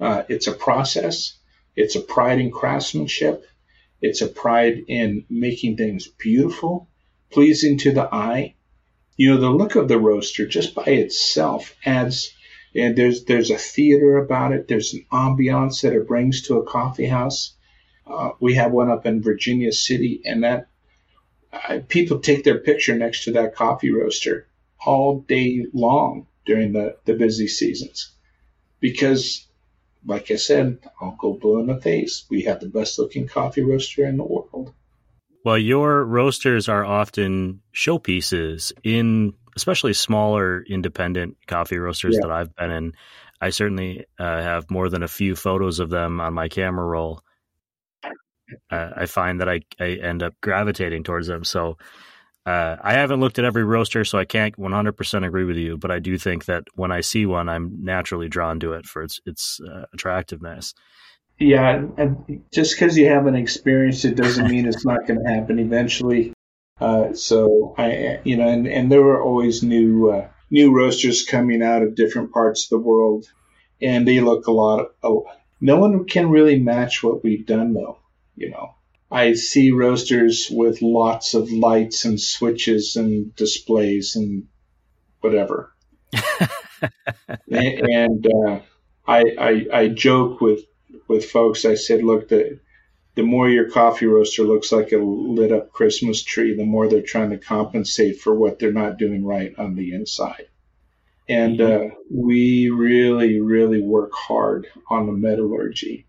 [0.00, 1.38] uh, it's a process,
[1.74, 3.46] it's a pride in craftsmanship,
[4.00, 6.88] it's a pride in making things beautiful,
[7.30, 8.54] pleasing to the eye.
[9.16, 12.34] You know, the look of the roaster just by itself adds,
[12.74, 14.68] and there's there's a theater about it.
[14.68, 17.56] There's an ambiance that it brings to a coffee house.
[18.06, 20.68] Uh, we have one up in Virginia City, and that
[21.52, 24.46] uh, people take their picture next to that coffee roaster
[24.84, 28.12] all day long during the, the busy seasons
[28.80, 29.45] because
[30.06, 30.78] like I said,
[31.18, 32.24] go blue in the face.
[32.30, 34.72] We have the best looking coffee roaster in the world.
[35.44, 42.26] Well, your roasters are often showpieces in especially smaller independent coffee roasters yeah.
[42.26, 42.92] that I've been in.
[43.40, 47.20] I certainly uh, have more than a few photos of them on my camera roll.
[48.70, 51.44] Uh, I find that I, I end up gravitating towards them.
[51.44, 51.78] So
[52.46, 55.76] uh, I haven't looked at every roaster, so I can't 100% agree with you.
[55.76, 59.02] But I do think that when I see one, I'm naturally drawn to it for
[59.02, 60.72] its its uh, attractiveness.
[61.38, 65.58] Yeah, and just because you haven't experienced it doesn't mean it's not going to happen
[65.58, 66.32] eventually.
[66.80, 71.62] Uh, so I, you know, and, and there are always new uh, new roasters coming
[71.62, 73.26] out of different parts of the world,
[73.82, 74.92] and they look a lot.
[75.02, 75.24] Of,
[75.60, 77.98] no one can really match what we've done, though.
[78.36, 78.74] You know,
[79.16, 84.48] I see roasters with lots of lights and switches and displays and
[85.22, 85.72] whatever.
[87.50, 88.60] and uh,
[89.08, 90.66] I, I, I joke with
[91.08, 91.64] with folks.
[91.64, 92.60] I said, look, the
[93.14, 97.00] the more your coffee roaster looks like a lit up Christmas tree, the more they're
[97.00, 100.48] trying to compensate for what they're not doing right on the inside.
[101.26, 101.86] And mm-hmm.
[101.86, 106.04] uh, we really, really work hard on the metallurgy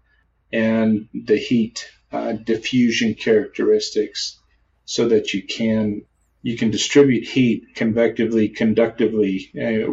[0.51, 4.39] and the heat uh, diffusion characteristics
[4.85, 6.03] so that you can
[6.41, 9.91] you can distribute heat convectively, conductively uh,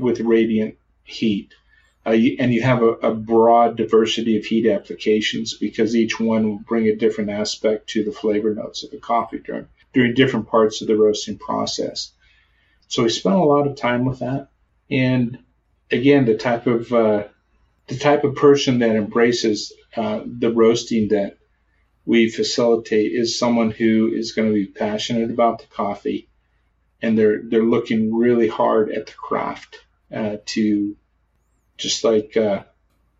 [0.00, 1.52] with radiant heat.
[2.06, 6.48] Uh, you, and you have a, a, broad diversity of heat applications because each one
[6.48, 10.48] will bring a different aspect to the flavor notes of the coffee during, during different
[10.48, 12.12] parts of the roasting process.
[12.88, 14.48] So we spent a lot of time with that.
[14.90, 15.38] And
[15.90, 17.24] again, the type of uh,
[17.88, 21.36] the type of person that embraces uh, the roasting that
[22.06, 26.28] we facilitate is someone who is going to be passionate about the coffee
[27.02, 29.78] and they're they're looking really hard at the craft
[30.14, 30.96] uh, to
[31.76, 32.62] just like uh,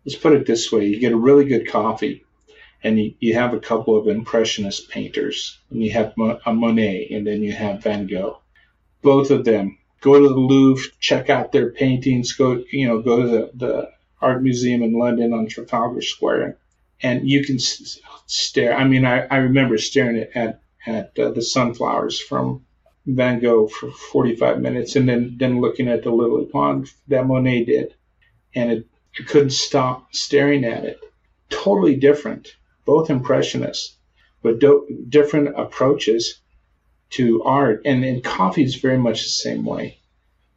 [0.05, 2.25] let's put it this way you get a really good coffee
[2.83, 6.13] and you, you have a couple of impressionist painters and you have
[6.45, 8.39] a monet and then you have van gogh.
[9.03, 13.21] Both of them go to the louvre check out their paintings go you know go
[13.21, 16.57] to the, the art museum in london on trafalgar square
[17.03, 18.75] and you can stare.
[18.75, 22.65] I mean, I, I remember staring at at, uh, the sunflowers from
[23.05, 27.65] Van Gogh for 45 minutes and then, then looking at the Lily Pond that Monet
[27.65, 27.95] did.
[28.55, 28.87] And it,
[29.19, 30.99] I couldn't stop staring at it.
[31.49, 33.97] Totally different, both impressionists,
[34.41, 36.39] but do, different approaches
[37.11, 37.81] to art.
[37.85, 39.99] And, and coffee is very much the same way.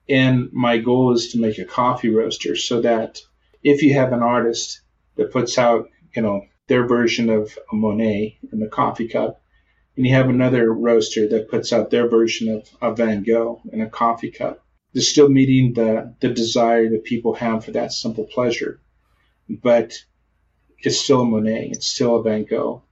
[0.09, 3.21] And my goal is to make a coffee roaster so that
[3.63, 4.81] if you have an artist
[5.17, 9.43] that puts out, you know, their version of a Monet in the coffee cup,
[9.97, 13.81] and you have another roaster that puts out their version of a Van Gogh in
[13.81, 14.65] a coffee cup.
[14.93, 18.81] They're still meeting the, the desire that people have for that simple pleasure,
[19.49, 19.95] but
[20.79, 22.83] it's still a Monet, it's still a Van Gogh,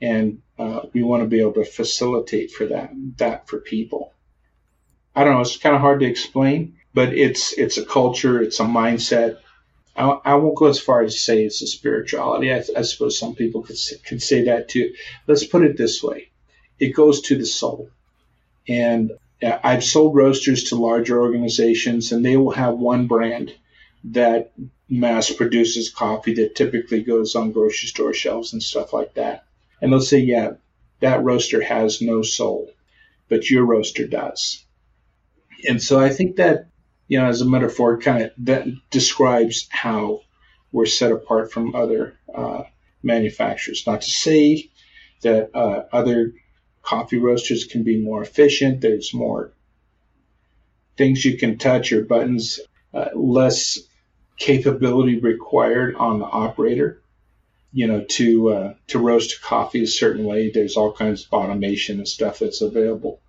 [0.00, 4.12] and uh, we want to be able to facilitate for that that for people.
[5.14, 8.60] I don't know, it's kind of hard to explain, but it's it's a culture, it's
[8.60, 9.38] a mindset,
[9.96, 12.52] I, I won't go as far as to say it's a spirituality.
[12.52, 14.94] I, I suppose some people could say, could say that too.
[15.26, 16.30] Let's put it this way:
[16.78, 17.90] it goes to the soul.
[18.68, 19.12] And
[19.42, 23.54] uh, I've sold roasters to larger organizations, and they will have one brand
[24.04, 24.52] that
[24.88, 29.44] mass produces coffee that typically goes on grocery store shelves and stuff like that.
[29.80, 30.52] And they'll say, yeah,
[31.00, 32.70] that roaster has no soul,
[33.28, 34.64] but your roaster does.
[35.68, 36.66] And so I think that
[37.12, 40.22] you know, as a metaphor, kind of that describes how
[40.72, 42.62] we're set apart from other uh,
[43.02, 43.84] manufacturers.
[43.86, 44.70] Not to say
[45.20, 46.32] that uh, other
[46.80, 48.80] coffee roasters can be more efficient.
[48.80, 49.52] There's more
[50.96, 52.60] things you can touch or buttons,
[52.94, 53.78] uh, less
[54.38, 57.02] capability required on the operator.
[57.74, 61.98] You know, to uh, to roast coffee a certain way, there's all kinds of automation
[61.98, 63.20] and stuff that's available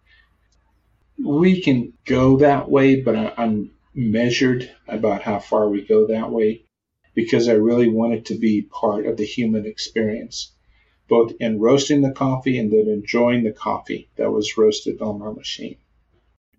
[1.23, 6.31] we can go that way, but I, am measured about how far we go that
[6.31, 6.65] way
[7.15, 10.51] because I really want it to be part of the human experience,
[11.07, 15.33] both in roasting the coffee and then enjoying the coffee that was roasted on our
[15.33, 15.77] machine.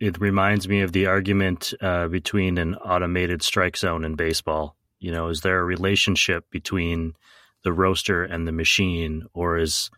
[0.01, 4.77] It reminds me of the argument uh, between an automated strike zone in baseball.
[4.99, 7.15] You know, is there a relationship between
[7.63, 9.91] the roaster and the machine, or is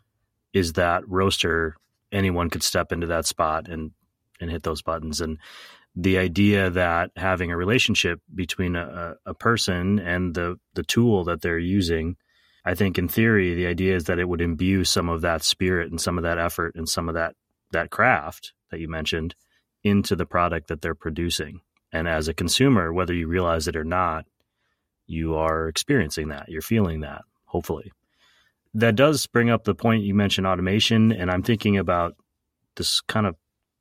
[0.52, 1.76] is that roaster
[2.12, 3.90] anyone could step into that spot and
[4.40, 5.20] and hit those buttons?
[5.20, 5.38] And
[5.94, 11.40] the idea that having a relationship between a, a person and the, the tool that
[11.40, 12.16] they're using,
[12.64, 15.90] I think in theory, the idea is that it would imbue some of that spirit
[15.90, 17.34] and some of that effort and some of that,
[17.72, 19.34] that craft that you mentioned
[19.82, 21.60] into the product that they're producing.
[21.92, 24.26] And as a consumer, whether you realize it or not,
[25.06, 26.48] you are experiencing that.
[26.48, 27.92] You're feeling that, hopefully.
[28.74, 31.12] That does bring up the point you mentioned automation.
[31.12, 32.16] And I'm thinking about
[32.74, 33.36] this kind of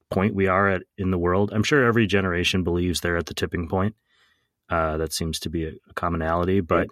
[0.10, 1.52] point we are at in the world.
[1.54, 3.96] I'm sure every generation believes they're at the tipping point.
[4.70, 6.88] Uh, that seems to be a, commonality, but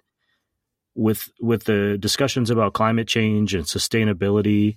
[0.94, 4.76] with with the discussions about climate change and sustainability,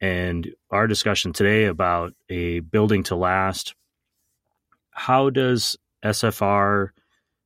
[0.00, 3.74] and our discussion today about a building to last,
[4.90, 6.90] how does SFR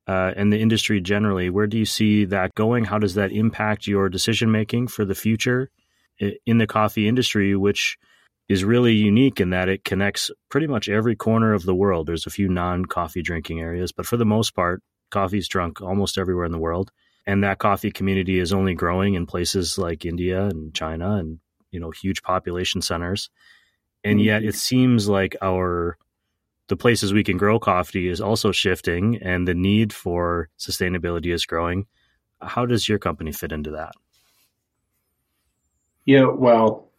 [0.07, 2.85] uh, and the industry generally, where do you see that going?
[2.85, 5.69] How does that impact your decision making for the future
[6.45, 7.97] in the coffee industry, which
[8.51, 12.05] is really unique in that it connects pretty much every corner of the world.
[12.05, 15.81] There's a few non coffee drinking areas, but for the most part, coffee is drunk
[15.81, 16.91] almost everywhere in the world.
[17.25, 21.39] And that coffee community is only growing in places like India and China and,
[21.71, 23.29] you know, huge population centers.
[24.03, 24.25] And mm-hmm.
[24.25, 25.97] yet it seems like our
[26.67, 31.45] the places we can grow coffee is also shifting and the need for sustainability is
[31.45, 31.85] growing.
[32.41, 33.93] How does your company fit into that?
[36.05, 36.90] Yeah, well,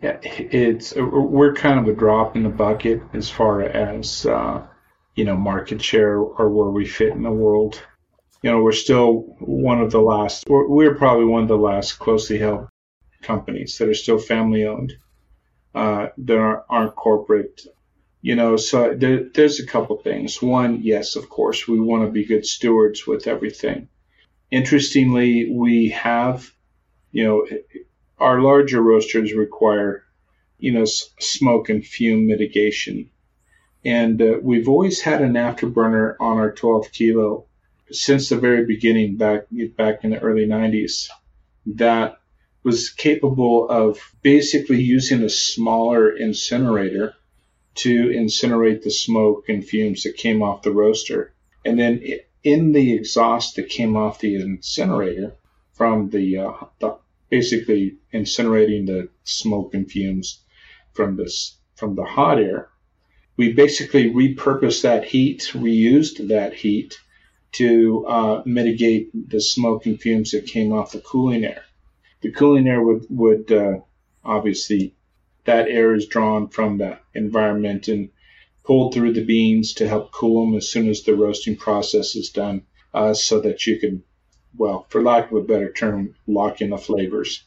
[0.00, 4.64] yeah, it's we're kind of a drop in the bucket as far as uh,
[5.16, 7.82] you know market share or where we fit in the world.
[8.42, 10.48] You know, we're still one of the last.
[10.48, 12.68] We're, we're probably one of the last closely held
[13.22, 14.94] companies that are still family owned.
[15.74, 17.62] Uh, that aren't, aren't corporate.
[18.20, 20.40] You know, so there, there's a couple things.
[20.40, 23.88] One, yes, of course, we want to be good stewards with everything.
[24.50, 26.50] Interestingly, we have,
[27.12, 27.46] you know,
[28.20, 30.04] our larger roasters require,
[30.58, 33.10] you know, smoke and fume mitigation.
[33.84, 37.44] And uh, we've always had an afterburner on our 12 kilo
[37.90, 39.46] since the very beginning, back
[39.76, 41.08] back in the early 90s,
[41.66, 42.18] that
[42.62, 47.14] was capable of basically using a smaller incinerator
[47.76, 51.32] to incinerate the smoke and fumes that came off the roaster.
[51.64, 52.02] And then
[52.42, 55.34] in the exhaust that came off the incinerator
[55.72, 56.96] from the, uh, the
[57.30, 60.42] basically incinerating the smoke and fumes
[60.92, 62.68] from this from the hot air.
[63.36, 66.98] We basically repurposed that heat, reused that heat
[67.52, 71.62] to uh, mitigate the smoke and fumes that came off the cooling air.
[72.20, 73.78] The cooling air would would uh,
[74.24, 74.94] obviously
[75.44, 78.10] that air is drawn from the environment and
[78.64, 82.28] pulled through the beans to help cool them as soon as the roasting process is
[82.28, 82.60] done,
[82.92, 84.02] uh, so that you can,
[84.58, 87.44] well, for lack of a better term, lock in the flavors,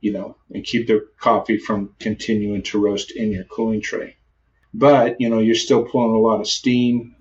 [0.00, 4.16] you know, and keep the coffee from continuing to roast in your cooling tray.
[4.72, 7.16] But you know, you're still pulling a lot of steam.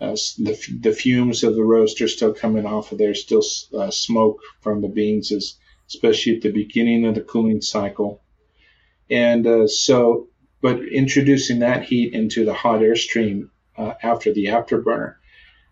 [0.00, 3.14] Uh, the, the fumes of the roast are still coming off of there.
[3.14, 3.42] Still
[3.78, 5.58] uh, smoke from the beans, is
[5.88, 8.22] especially at the beginning of the cooling cycle.
[9.10, 14.46] And uh, so but introducing that heat into the hot air stream uh, after the
[14.46, 15.14] afterburner,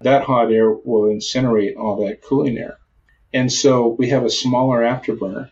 [0.01, 2.78] that hot air will incinerate all that cooling air.
[3.33, 5.51] And so we have a smaller afterburner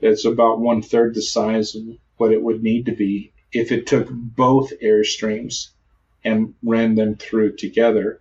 [0.00, 1.82] that's about one third the size of
[2.16, 5.72] what it would need to be if it took both air streams
[6.24, 8.20] and ran them through together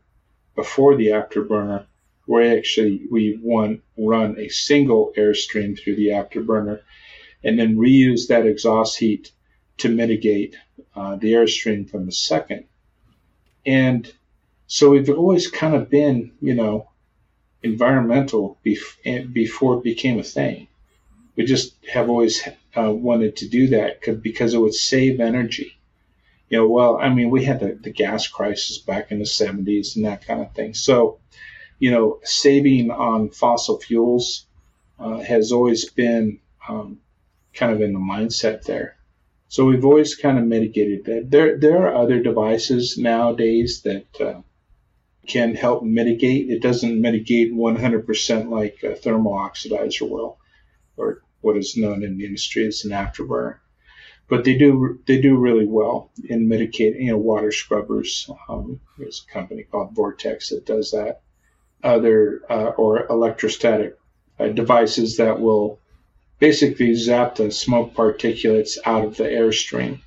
[0.56, 1.86] before the afterburner,
[2.26, 6.82] where actually we one run a single air stream through the afterburner
[7.44, 9.32] and then reuse that exhaust heat
[9.78, 10.56] to mitigate
[10.96, 12.66] uh, the airstream from the second.
[13.66, 14.12] And
[14.68, 16.90] so we've always kind of been, you know,
[17.64, 20.68] environmental bef- before it became a thing.
[21.36, 25.78] We just have always uh, wanted to do that because it would save energy.
[26.50, 29.96] You know, well, I mean, we had the, the gas crisis back in the 70s
[29.96, 30.74] and that kind of thing.
[30.74, 31.20] So,
[31.78, 34.46] you know, saving on fossil fuels
[35.00, 37.00] uh, has always been um,
[37.54, 38.96] kind of in the mindset there.
[39.48, 41.32] So we've always kind of mitigated that.
[41.32, 44.42] There, there are other devices nowadays that uh,
[45.30, 46.50] can help mitigate.
[46.50, 50.38] It doesn't mitigate 100% like a thermal oxidizer will,
[50.98, 53.60] or what is known in the industry as an afterburner.
[54.28, 57.04] But they do they do really well in mitigating.
[57.04, 58.30] You know, water scrubbers.
[58.48, 61.22] Um, there's a company called Vortex that does that.
[61.84, 63.98] Other uh, or electrostatic
[64.40, 65.80] uh, devices that will
[66.38, 70.00] basically zap the smoke particulates out of the airstream.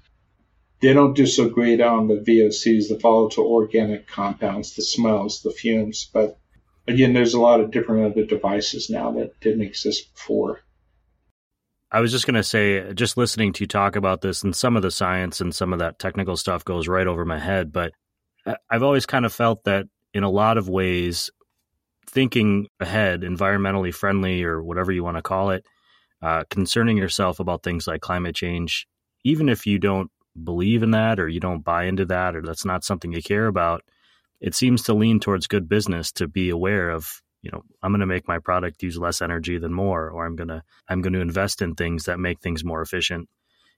[0.82, 5.52] They don't do so great on the VOCs, the volatile organic compounds, the smells, the
[5.52, 6.10] fumes.
[6.12, 6.38] But
[6.88, 10.60] again, there's a lot of different other devices now that didn't exist before.
[11.92, 14.76] I was just going to say, just listening to you talk about this and some
[14.76, 17.72] of the science and some of that technical stuff goes right over my head.
[17.72, 17.92] But
[18.68, 21.30] I've always kind of felt that in a lot of ways,
[22.06, 25.64] thinking ahead, environmentally friendly or whatever you want to call it,
[26.22, 28.88] uh, concerning yourself about things like climate change,
[29.22, 30.10] even if you don't
[30.40, 33.46] believe in that or you don't buy into that or that's not something you care
[33.46, 33.82] about,
[34.40, 38.00] it seems to lean towards good business to be aware of you know i'm going
[38.00, 41.12] to make my product use less energy than more or i'm going to i'm going
[41.12, 43.28] to invest in things that make things more efficient.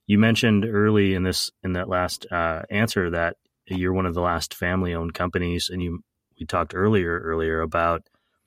[0.07, 3.37] You mentioned early in this in that last uh, answer that
[3.67, 6.01] you're one of the last family owned companies and you
[6.39, 8.03] we talked earlier earlier about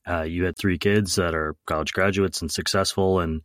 [0.07, 3.41] uh, you had three kids that are college graduates and successful and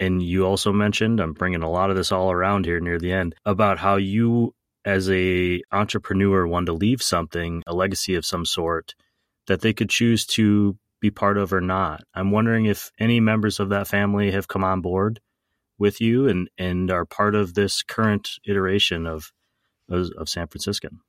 [0.00, 3.12] and you also mentioned i'm bringing a lot of this all around here near the
[3.12, 4.52] end about how you
[4.84, 8.94] as a entrepreneur want to leave something a legacy of some sort
[9.46, 12.02] that they could choose to be part of or not.
[12.14, 15.20] I'm wondering if any members of that family have come on board
[15.80, 19.32] with you and and are part of this current iteration of
[19.88, 21.00] of, of san franciscan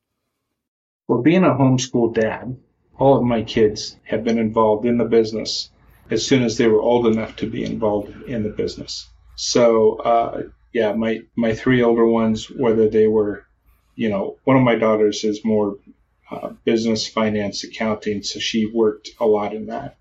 [1.09, 2.57] well being a homeschool dad
[2.97, 5.69] all of my kids have been involved in the business
[6.11, 9.09] as soon as they were old enough to be involved in the business.
[9.35, 10.43] So, uh,
[10.73, 13.45] yeah, my, my three older ones, whether they were,
[13.95, 15.77] you know, one of my daughters is more
[16.29, 19.97] uh, business, finance, accounting, so she worked a lot in that.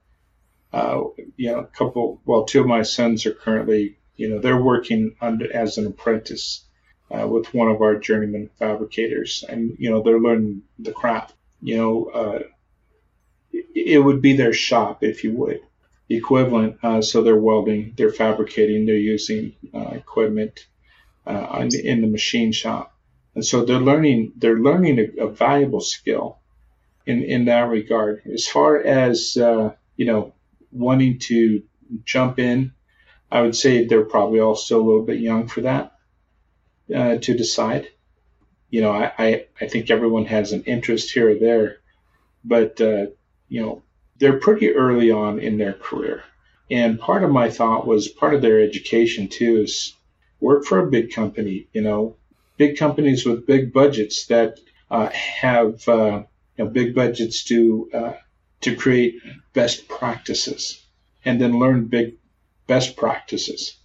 [0.73, 1.03] Uh,
[1.37, 5.17] you know, a couple, well, two of my sons are currently, you know, they're working
[5.21, 6.65] under, as an apprentice
[7.11, 11.35] uh, with one of our journeyman fabricators, and you know, they're learning the craft.
[11.61, 12.39] You know, uh,
[13.53, 15.61] it would be their shop, if you would
[16.11, 16.79] equivalent.
[16.83, 20.67] Uh, so they're welding, they're fabricating, they're using uh, equipment
[21.27, 22.95] uh, in the machine shop,
[23.35, 26.39] and so they're learning they're learning a, a valuable skill
[27.07, 28.23] in in that regard.
[28.33, 30.35] As far as uh, you know,
[30.73, 31.63] wanting to
[32.05, 32.73] jump in,
[33.31, 35.93] I would say they're probably all still a little bit young for that
[36.95, 37.89] uh, to decide.
[38.71, 41.79] You know, I, I, I think everyone has an interest here or there,
[42.45, 43.07] but uh,
[43.49, 43.83] you know,
[44.21, 46.23] they're pretty early on in their career.
[46.71, 49.95] And part of my thought was part of their education too is
[50.39, 52.17] work for a big company, you know,
[52.57, 54.61] big companies with big budgets that
[54.91, 56.23] uh, have uh,
[56.57, 58.13] you know, big budgets to uh,
[58.61, 59.21] to create
[59.55, 60.85] best practices
[61.25, 62.17] and then learn big
[62.67, 63.77] best practices,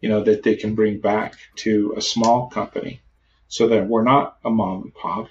[0.00, 3.00] you know, that they can bring back to a small company
[3.48, 5.28] so that we're not a mom and pop,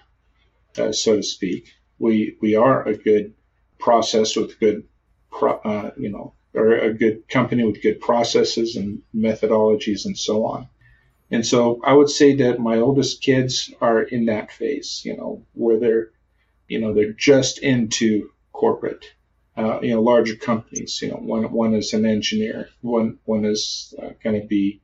[0.77, 1.73] uh, so to speak.
[1.99, 3.33] We, we are a good
[3.83, 4.87] process with good,
[5.41, 10.69] uh, you know, or a good company with good processes and methodologies and so on.
[11.29, 15.45] And so I would say that my oldest kids are in that phase, you know,
[15.53, 16.11] where they're,
[16.67, 19.05] you know, they're just into corporate,
[19.57, 21.01] uh, you know, larger companies.
[21.01, 24.81] You know, one one is an engineer, one one is uh, going to be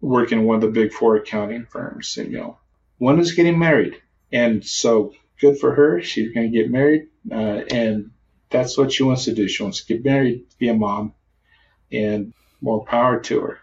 [0.00, 2.58] working in one of the big four accounting firms, and you know,
[2.98, 3.94] one is getting married,
[4.30, 6.02] and so good for her.
[6.02, 8.10] She's going to get married, uh, and
[8.52, 9.48] that's what she wants to do.
[9.48, 11.14] She wants to get married, be a mom,
[11.90, 13.58] and more power to her.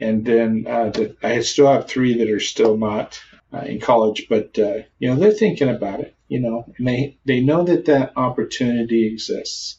[0.00, 3.20] And then uh, the, I still have three that are still not
[3.52, 6.14] uh, in college, but uh, you know they're thinking about it.
[6.28, 9.78] You know, and they they know that that opportunity exists,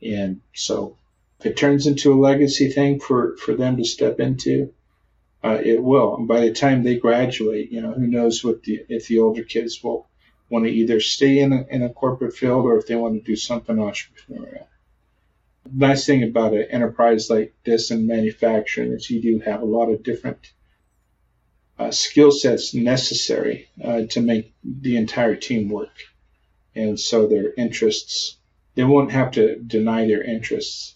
[0.00, 0.96] and so
[1.40, 4.72] if it turns into a legacy thing for for them to step into,
[5.44, 6.16] uh, it will.
[6.16, 9.42] And by the time they graduate, you know, who knows what the if the older
[9.42, 10.08] kids will
[10.48, 13.20] want to either stay in a, in a corporate field or if they want to
[13.20, 14.66] do something entrepreneurial.
[15.72, 19.90] Nice thing about an enterprise like this in manufacturing is you do have a lot
[19.90, 20.52] of different
[21.78, 25.96] uh, skill sets necessary uh, to make the entire team work.
[26.74, 28.36] And so their interests,
[28.74, 30.94] they won't have to deny their interests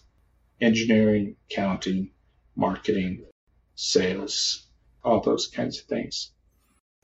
[0.61, 2.11] engineering, accounting,
[2.55, 3.25] marketing,
[3.75, 4.67] sales,
[5.03, 6.31] all those kinds of things.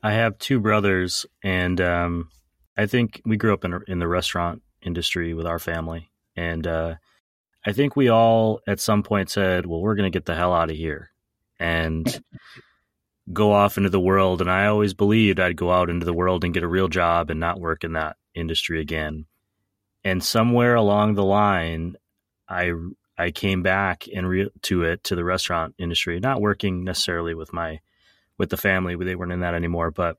[0.03, 2.29] I have two brothers, and um,
[2.77, 6.95] I think we grew up in in the restaurant industry with our family, and uh,
[7.65, 10.53] I think we all at some point said, "Well, we're going to get the hell
[10.53, 11.11] out of here,"
[11.59, 12.21] and
[13.33, 14.41] go off into the world.
[14.41, 17.29] And I always believed I'd go out into the world and get a real job
[17.29, 19.25] and not work in that industry again.
[20.03, 21.95] And somewhere along the line,
[22.47, 22.71] I
[23.17, 27.51] I came back and re- to it to the restaurant industry, not working necessarily with
[27.51, 27.79] my
[28.37, 28.95] with the family.
[28.95, 30.17] They weren't in that anymore, but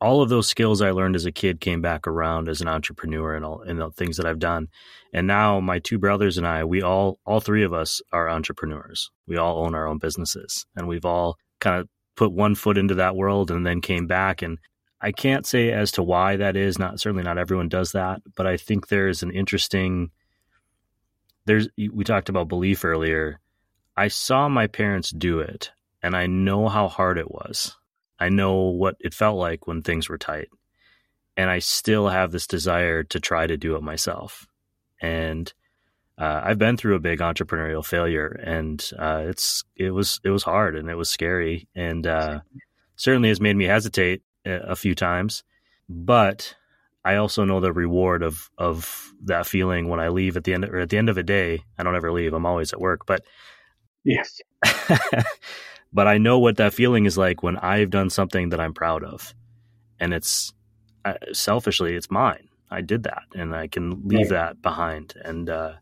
[0.00, 3.34] all of those skills I learned as a kid came back around as an entrepreneur
[3.34, 4.68] and all and the things that I've done.
[5.12, 9.10] And now my two brothers and I, we all all three of us are entrepreneurs.
[9.26, 12.94] We all own our own businesses and we've all kind of put one foot into
[12.96, 14.58] that world and then came back and
[15.02, 16.78] I can't say as to why that is.
[16.78, 20.10] Not certainly not everyone does that, but I think there is an interesting
[21.44, 23.38] there's we talked about belief earlier.
[23.96, 25.72] I saw my parents do it
[26.02, 27.76] and I know how hard it was
[28.20, 30.48] I know what it felt like when things were tight.
[31.36, 34.46] And I still have this desire to try to do it myself.
[35.00, 35.52] And
[36.20, 40.42] uh, I've been through a big entrepreneurial failure, and uh, it's it was it was
[40.42, 42.40] hard and it was scary, and uh,
[42.96, 45.44] certainly has made me hesitate a, few times.
[45.88, 46.54] But
[47.06, 50.66] I also know the reward of of that feeling when I leave at the end
[50.66, 51.64] or at the end of a day.
[51.78, 53.06] I don't ever leave; I'm always at work.
[53.06, 53.24] But
[54.04, 54.42] yes,
[55.92, 59.04] but I know what that feeling is like when I've done something that I'm proud
[59.04, 59.34] of,
[59.98, 60.52] and it's
[61.04, 62.48] uh, selfishly it's mine.
[62.70, 64.52] I did that, and I can leave right.
[64.52, 65.72] that behind and uh,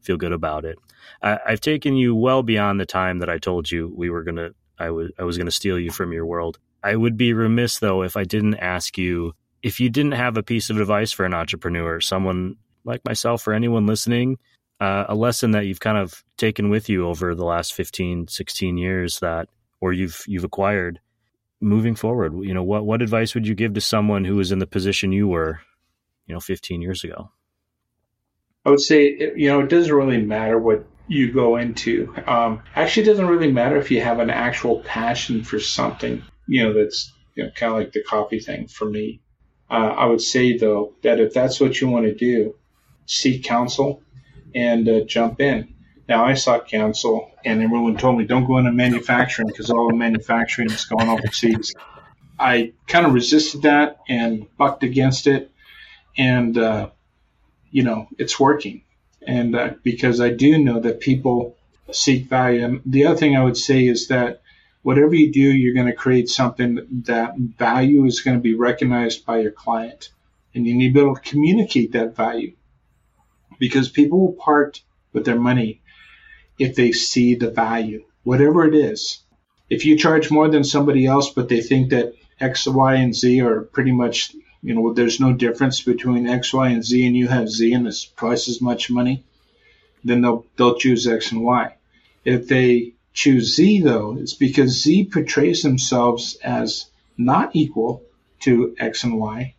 [0.00, 0.78] feel good about it.
[1.22, 4.50] I, have taken you well beyond the time that I told you we were gonna.
[4.78, 6.58] I was I was gonna steal you from your world.
[6.82, 10.42] I would be remiss though if I didn't ask you if you didn't have a
[10.42, 14.38] piece of advice for an entrepreneur, someone like myself or anyone listening
[14.80, 18.78] uh, a lesson that you've kind of taken with you over the last 15 16
[18.78, 19.48] years that
[19.80, 21.00] or you've you've acquired
[21.60, 24.58] moving forward you know what what advice would you give to someone who was in
[24.58, 25.60] the position you were
[26.26, 27.30] you know 15 years ago?
[28.64, 32.14] I would say you know it doesn't really matter what you go into.
[32.26, 36.62] Um, actually it doesn't really matter if you have an actual passion for something you
[36.62, 39.20] know that's you know, kind of like the coffee thing for me.
[39.70, 42.54] Uh, i would say though that if that's what you want to do
[43.04, 44.02] seek counsel
[44.54, 45.74] and uh, jump in
[46.08, 49.96] now I sought counsel, and everyone told me don't go into manufacturing because all the
[49.96, 51.74] manufacturing is going overseas.
[52.38, 55.50] I kind of resisted that and bucked against it,
[56.16, 56.90] and uh,
[57.70, 58.82] you know it's working.
[59.26, 61.56] And uh, because I do know that people
[61.92, 62.64] seek value.
[62.64, 64.40] And the other thing I would say is that
[64.82, 69.26] whatever you do, you're going to create something that value is going to be recognized
[69.26, 70.10] by your client,
[70.54, 72.54] and you need to be able to communicate that value
[73.58, 74.80] because people will part
[75.12, 75.77] with their money
[76.58, 79.22] if they see the value, whatever it is.
[79.70, 83.40] If you charge more than somebody else, but they think that X, Y, and Z
[83.40, 87.28] are pretty much, you know, there's no difference between X, Y, and Z, and you
[87.28, 89.24] have Z and it's twice as much money,
[90.04, 91.74] then they'll they'll choose X and Y.
[92.24, 96.86] If they choose Z though, it's because Z portrays themselves as
[97.16, 98.04] not equal
[98.40, 99.54] to X and Y,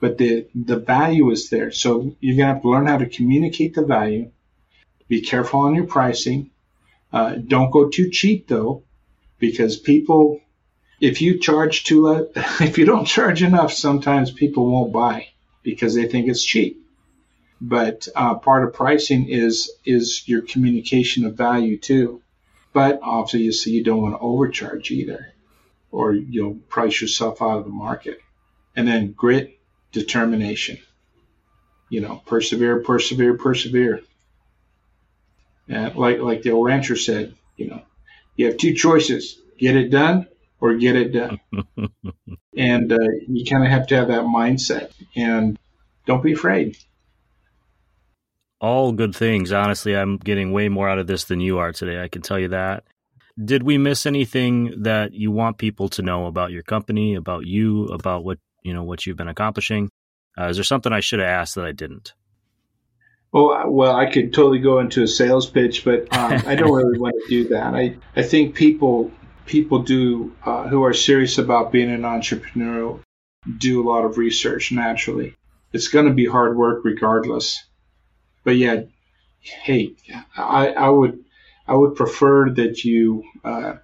[0.00, 1.72] but the the value is there.
[1.72, 4.30] So you're gonna have to learn how to communicate the value
[5.08, 6.50] be careful on your pricing.
[7.12, 8.82] Uh, don't go too cheap though,
[9.38, 10.40] because people,
[11.00, 12.30] if you charge too,
[12.60, 15.28] if you don't charge enough, sometimes people won't buy
[15.62, 16.84] because they think it's cheap.
[17.60, 22.22] But uh, part of pricing is is your communication of value too.
[22.72, 25.32] But obviously, you see, you don't want to overcharge either.
[25.90, 28.20] or you'll price yourself out of the market.
[28.76, 29.58] And then grit,
[29.92, 30.78] determination.
[31.90, 34.02] You know, persevere, persevere, persevere.
[35.68, 37.82] And like like the old rancher said, you know,
[38.36, 40.26] you have two choices: get it done
[40.60, 41.40] or get it done.
[42.56, 42.96] and uh,
[43.28, 45.58] you kind of have to have that mindset, and
[46.06, 46.76] don't be afraid.
[48.60, 49.52] All good things.
[49.52, 52.02] Honestly, I'm getting way more out of this than you are today.
[52.02, 52.84] I can tell you that.
[53.42, 57.84] Did we miss anything that you want people to know about your company, about you,
[57.86, 59.90] about what you know what you've been accomplishing?
[60.36, 62.14] Uh, is there something I should have asked that I didn't?
[63.30, 66.98] Well, well, I could totally go into a sales pitch, but um, I don't really
[67.04, 67.74] want to do that.
[67.74, 69.10] I, I think people
[69.44, 73.00] people do uh, who are serious about being an entrepreneur
[73.56, 75.34] do a lot of research naturally.
[75.72, 77.64] It's going to be hard work regardless.
[78.44, 78.82] But yeah,
[79.40, 79.94] hey,
[80.36, 81.24] I, I would
[81.66, 83.74] I would prefer that you uh,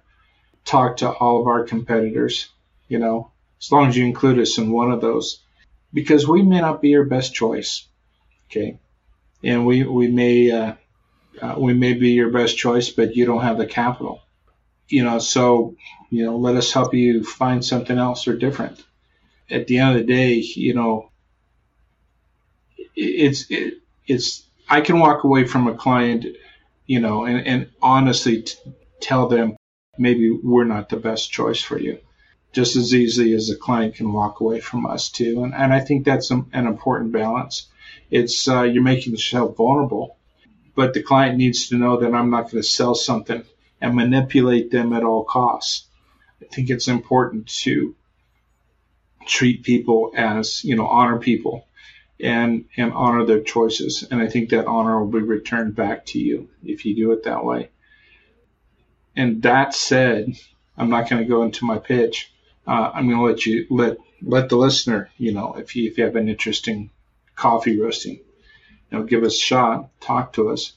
[0.65, 2.49] talk to all of our competitors.
[2.87, 5.39] You know, as long as you include us in one of those,
[5.93, 7.87] because we may not be your best choice.
[8.49, 8.79] Okay,
[9.45, 10.73] and we we may uh,
[11.41, 14.21] uh, we may be your best choice, but you don't have the capital.
[14.89, 15.75] You know, so
[16.09, 18.83] you know, let us help you find something else or different.
[19.49, 21.11] At the end of the day, you know,
[22.95, 23.75] it's it,
[24.07, 26.25] it's I can walk away from a client,
[26.87, 28.57] you know, and, and honestly t-
[28.99, 29.55] tell them
[29.97, 31.99] maybe we're not the best choice for you,
[32.51, 35.43] just as easily as a client can walk away from us too.
[35.43, 37.67] And and I think that's an, an important balance
[38.11, 40.17] it's uh, you're making yourself vulnerable.
[40.75, 43.43] But the client needs to know that I'm not going to sell something
[43.79, 45.87] and manipulate them at all costs.
[46.41, 47.95] I think it's important to
[49.25, 51.67] treat people as you know honor people
[52.19, 56.19] and and honor their choices and i think that honor will be returned back to
[56.19, 57.69] you if you do it that way
[59.15, 60.31] and that said
[60.77, 62.31] i'm not going to go into my pitch
[62.67, 65.97] uh, i'm going to let you let let the listener you know if you if
[65.97, 66.89] you have an interesting
[67.35, 68.19] coffee roasting.
[68.91, 70.73] You know, give us a shot, talk to us,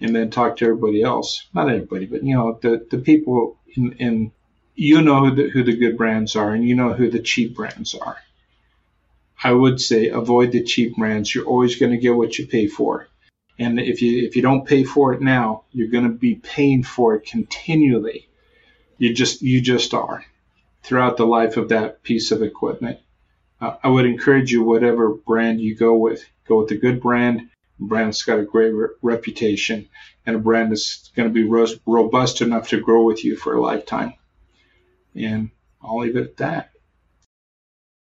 [0.00, 1.46] and then talk to everybody else.
[1.54, 4.32] Not everybody, but you know, the the people in, in
[4.74, 7.54] you know who the, who the good brands are, and you know who the cheap
[7.54, 8.16] brands are.
[9.42, 11.34] I would say avoid the cheap brands.
[11.34, 13.08] You're always going to get what you pay for.
[13.58, 16.82] And if you if you don't pay for it now, you're going to be paying
[16.82, 18.28] for it continually.
[18.98, 20.24] You just you just are
[20.82, 22.98] throughout the life of that piece of equipment.
[23.64, 27.48] Uh, I would encourage you, whatever brand you go with, go with a good brand,
[27.80, 29.88] a brand that's got a great re- reputation,
[30.26, 33.54] and a brand that's going to be ro- robust enough to grow with you for
[33.54, 34.12] a lifetime.
[35.14, 35.50] And
[35.82, 36.70] I'll leave it at that.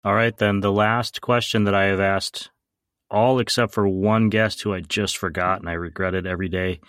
[0.03, 2.49] All right, then the last question that I have asked
[3.09, 6.81] all except for one guest who I just forgot and I regret it every day.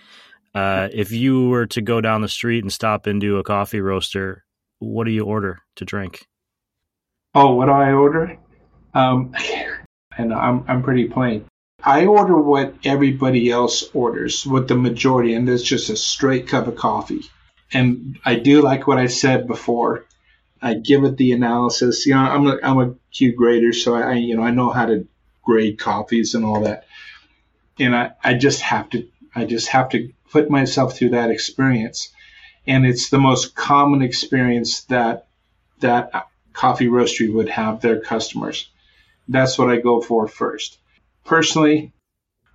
[0.53, 4.45] Uh, if you were to go down the street and stop into a coffee roaster,
[4.81, 6.27] what do you order to drink?
[7.37, 8.39] Oh, what do I order?
[8.95, 9.34] Um,
[10.16, 11.47] and I'm I'm pretty plain.
[11.82, 16.66] I order what everybody else orders, what the majority, and it's just a straight cup
[16.66, 17.22] of coffee.
[17.72, 20.07] And I do like what I said before.
[20.62, 22.07] I give it the analysis.
[22.07, 24.86] You know, I'm a I'm a Q grader, so I you know I know how
[24.86, 25.07] to
[25.42, 26.86] grade coffees and all that.
[27.78, 32.12] And I, I just have to I just have to put myself through that experience.
[32.66, 35.26] And it's the most common experience that
[35.80, 38.70] that coffee roastery would have their customers
[39.29, 40.79] that's what I go for first.
[41.25, 41.93] Personally,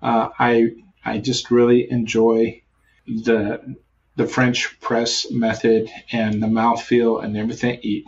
[0.02, 0.70] uh, I
[1.04, 2.62] I just really enjoy
[3.06, 3.76] the
[4.16, 7.78] the French press method and the mouthfeel and everything.
[7.82, 8.06] Eat.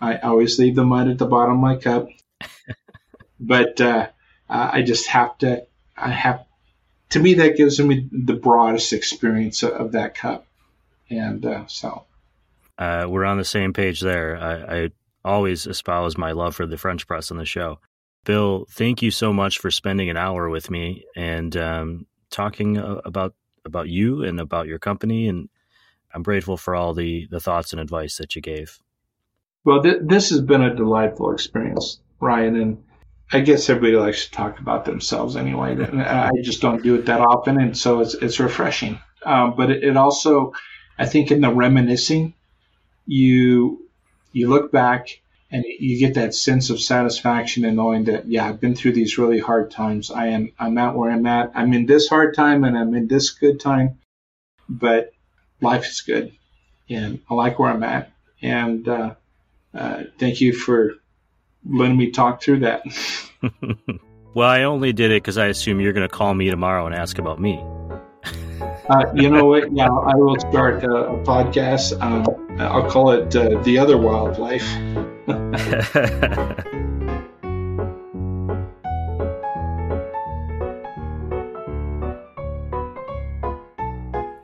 [0.00, 2.08] I always leave the mud at the bottom of my cup,
[3.40, 4.08] but uh,
[4.48, 5.66] I just have to.
[5.96, 6.44] I have
[7.10, 10.46] to me that gives me the broadest experience of, that cup,
[11.10, 12.04] and uh, so.
[12.78, 14.36] Uh, we're on the same page there.
[14.36, 14.88] I, I
[15.24, 17.78] always espouse my love for the French press on the show.
[18.24, 23.00] Bill, thank you so much for spending an hour with me and um, talking uh,
[23.04, 25.28] about about you and about your company.
[25.28, 25.48] And
[26.14, 28.78] I'm grateful for all the the thoughts and advice that you gave.
[29.64, 32.84] Well, th- this has been a delightful experience, Ryan, and
[33.32, 35.76] I guess everybody likes to talk about themselves anyway.
[35.92, 39.00] I just don't do it that often, and so it's it's refreshing.
[39.24, 40.52] Um, but it, it also,
[40.98, 42.34] I think, in the reminiscing,
[43.06, 43.88] you
[44.32, 45.21] you look back
[45.52, 49.18] and you get that sense of satisfaction in knowing that yeah i've been through these
[49.18, 52.64] really hard times i am i'm at where i'm at i'm in this hard time
[52.64, 53.98] and i'm in this good time
[54.68, 55.12] but
[55.60, 56.32] life is good
[56.88, 59.14] and i like where i'm at and uh,
[59.74, 60.94] uh, thank you for
[61.64, 62.82] letting me talk through that
[64.34, 66.94] well i only did it because i assume you're going to call me tomorrow and
[66.94, 67.62] ask about me
[68.88, 69.72] Uh, you know what?
[69.72, 72.00] Yeah, I will start a, a podcast.
[72.00, 74.66] Um, I'll call it uh, The Other Wildlife.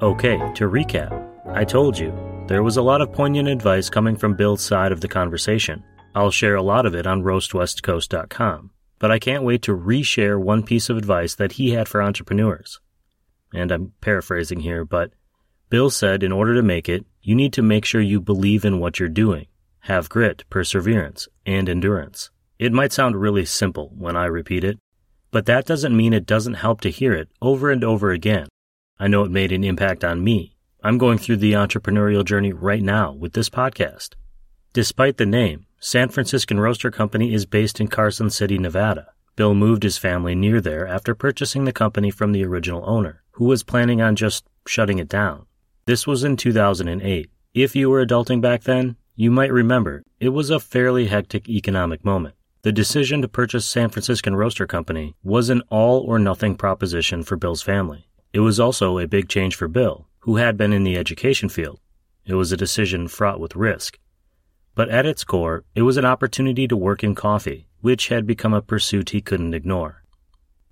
[0.00, 2.14] okay, to recap, I told you
[2.46, 5.82] there was a lot of poignant advice coming from Bill's side of the conversation.
[6.14, 8.70] I'll share a lot of it on roastwestcoast.com,
[9.00, 12.78] but I can't wait to reshare one piece of advice that he had for entrepreneurs.
[13.52, 15.10] And I'm paraphrasing here, but
[15.70, 18.78] Bill said in order to make it, you need to make sure you believe in
[18.78, 19.48] what you're doing,
[19.88, 22.30] have grit, perseverance, and endurance.
[22.58, 24.78] It might sound really simple when I repeat it,
[25.30, 28.48] but that doesn't mean it doesn't help to hear it over and over again.
[28.98, 30.56] I know it made an impact on me.
[30.82, 34.14] I'm going through the entrepreneurial journey right now with this podcast.
[34.72, 39.08] Despite the name, San Franciscan Roaster Company is based in Carson City, Nevada.
[39.36, 43.44] Bill moved his family near there after purchasing the company from the original owner, who
[43.44, 45.46] was planning on just shutting it down.
[45.86, 47.30] This was in 2008.
[47.54, 52.04] If you were adulting back then, you might remember it was a fairly hectic economic
[52.04, 52.36] moment.
[52.62, 57.34] The decision to purchase San Franciscan Roaster Company was an all or nothing proposition for
[57.34, 58.06] Bill's family.
[58.32, 61.80] It was also a big change for Bill, who had been in the education field.
[62.26, 63.98] It was a decision fraught with risk.
[64.76, 68.54] But at its core, it was an opportunity to work in coffee, which had become
[68.54, 70.04] a pursuit he couldn't ignore.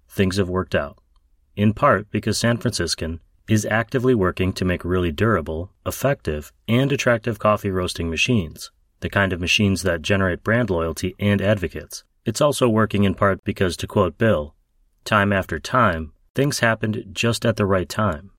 [0.09, 0.99] Things have worked out,
[1.57, 3.18] in part because San Franciscan
[3.49, 8.70] is actively working to make really durable, effective, and attractive coffee roasting machines,
[9.01, 12.05] the kind of machines that generate brand loyalty and advocates.
[12.24, 14.55] It's also working in part because, to quote Bill,
[15.05, 18.32] time after time, things happened just at the right time.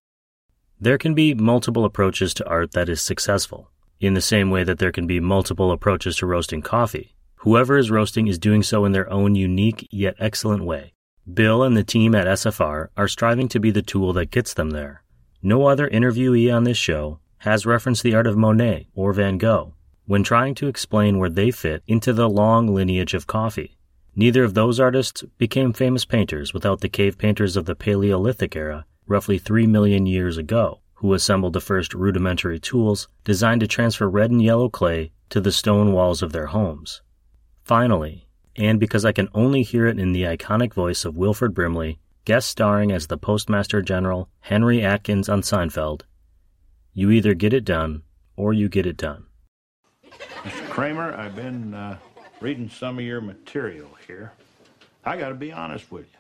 [0.80, 4.78] There can be multiple approaches to art that is successful, in the same way that
[4.78, 7.16] there can be multiple approaches to roasting coffee.
[7.38, 10.94] Whoever is roasting is doing so in their own unique yet excellent way.
[11.32, 14.70] Bill and the team at SFR are striving to be the tool that gets them
[14.70, 15.04] there.
[15.44, 19.74] No other interviewee on this show has referenced the art of Monet or Van Gogh
[20.06, 23.78] when trying to explain where they fit into the long lineage of coffee.
[24.16, 28.86] Neither of those artists became famous painters without the cave painters of the Paleolithic era,
[29.06, 34.32] roughly 3 million years ago, who assembled the first rudimentary tools designed to transfer red
[34.32, 37.02] and yellow clay to the stone walls of their homes.
[37.64, 38.27] Finally,
[38.58, 42.50] and because I can only hear it in the iconic voice of Wilford Brimley, guest
[42.50, 46.02] starring as the Postmaster General Henry Atkins on Seinfeld,
[46.94, 48.02] you either get it done
[48.36, 49.26] or you get it done.
[50.12, 50.70] Mr.
[50.70, 51.98] Kramer, I've been uh,
[52.42, 54.32] reading some of your material here.
[55.06, 56.18] I got to be honest with you.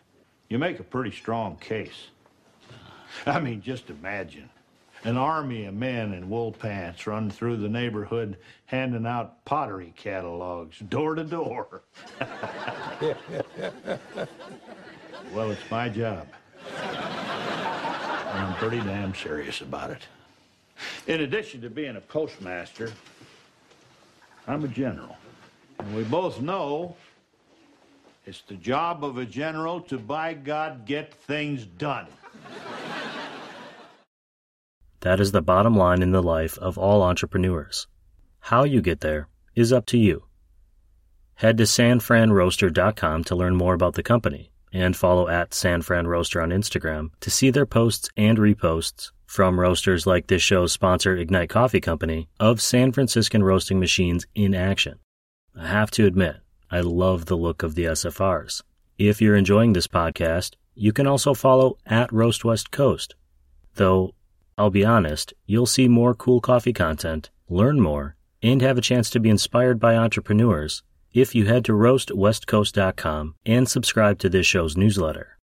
[0.49, 2.07] You make a pretty strong case.
[3.25, 4.49] I mean, just imagine
[5.07, 8.35] an army of men in wool pants run through the neighborhood
[8.65, 11.81] handing out pottery catalogs door to door.
[15.33, 16.27] well, it's my job.
[16.75, 16.97] And
[18.37, 20.01] I'm pretty damn serious about it.
[21.07, 22.91] In addition to being a postmaster,
[24.45, 25.15] I'm a general.
[25.79, 26.97] And we both know
[28.25, 32.07] it's the job of a general to, by God, get things done.
[35.01, 37.87] That is the bottom line in the life of all entrepreneurs.
[38.39, 40.23] How you get there is up to you.
[41.35, 47.09] Head to sanfranroaster.com to learn more about the company and follow at sanfranroaster on Instagram
[47.19, 52.27] to see their posts and reposts from roasters like this show's sponsor Ignite Coffee Company
[52.39, 54.99] of San Franciscan roasting machines in action.
[55.55, 56.37] I have to admit,
[56.71, 58.63] I love the look of the SFRs.
[58.97, 63.15] If you're enjoying this podcast, you can also follow at Roast West Coast.
[63.75, 64.15] Though
[64.57, 69.09] I'll be honest, you'll see more cool coffee content, learn more, and have a chance
[69.11, 70.81] to be inspired by entrepreneurs
[71.13, 75.37] if you head to roastwestcoast.com and subscribe to this show's newsletter.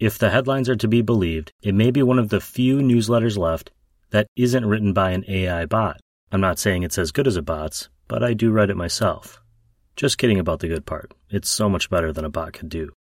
[0.00, 3.38] If the headlines are to be believed, it may be one of the few newsletters
[3.38, 3.70] left
[4.10, 6.00] that isn't written by an AI bot.
[6.32, 9.40] I'm not saying it's as good as a bot's, but I do write it myself.
[9.94, 11.14] Just kidding about the good part.
[11.30, 12.92] It's so much better than a bot could do.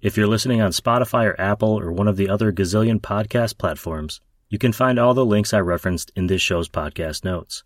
[0.00, 4.20] If you're listening on Spotify or Apple or one of the other gazillion podcast platforms,
[4.50, 7.64] you can find all the links I referenced in this show's podcast notes.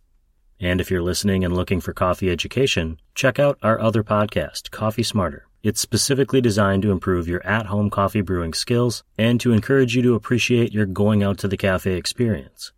[0.59, 5.03] And if you're listening and looking for coffee education, check out our other podcast, Coffee
[5.03, 5.47] Smarter.
[5.63, 10.03] It's specifically designed to improve your at home coffee brewing skills and to encourage you
[10.03, 12.73] to appreciate your going out to the cafe experience.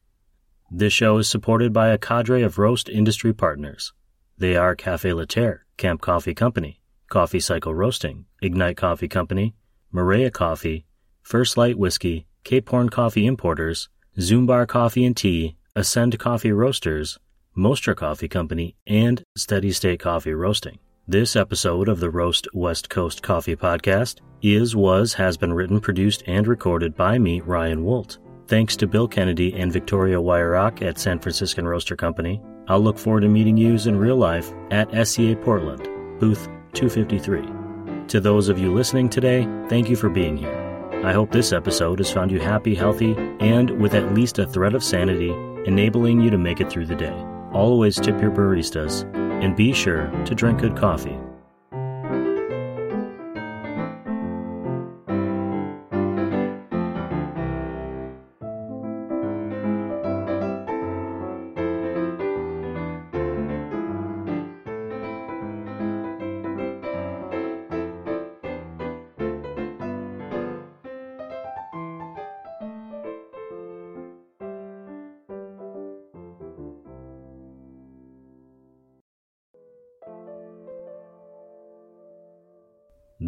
[0.71, 3.95] This show is supported by a cadre of roast industry partners.
[4.37, 9.55] They are Cafe Laterre, Camp Coffee Company, Coffee Cycle Roasting, Ignite Coffee Company,
[9.91, 10.85] Maria Coffee,
[11.23, 13.89] First Light Whiskey, Cape Horn Coffee Importers,
[14.19, 17.19] Zumbar Coffee and Tea, Ascend Coffee Roasters,
[17.57, 20.79] Mostra Coffee Company, and Steady State Coffee Roasting.
[21.09, 26.23] This episode of the Roast West Coast Coffee Podcast is, was, has been written, produced,
[26.29, 28.19] and recorded by me, Ryan Wolt.
[28.47, 32.41] Thanks to Bill Kennedy and Victoria Wyrock at San Franciscan Roaster Company.
[32.69, 35.89] I'll look forward to meeting yous in real life at SCA Portland,
[36.21, 38.07] booth 253.
[38.07, 40.64] To those of you listening today, thank you for being here.
[41.05, 44.75] I hope this episode has found you happy, healthy, and with at least a thread
[44.75, 45.33] of sanity,
[45.67, 47.15] enabling you to make it through the day.
[47.53, 51.19] Always tip your baristas, and be sure to drink good coffee.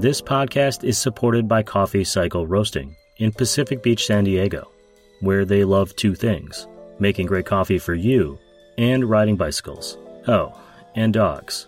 [0.06, 4.70] This podcast is supported by Coffee Cycle Roasting in Pacific Beach, San Diego,
[5.18, 6.68] where they love two things
[7.00, 8.38] making great coffee for you
[8.78, 9.98] and riding bicycles.
[10.28, 10.56] Oh,
[10.94, 11.66] and dogs,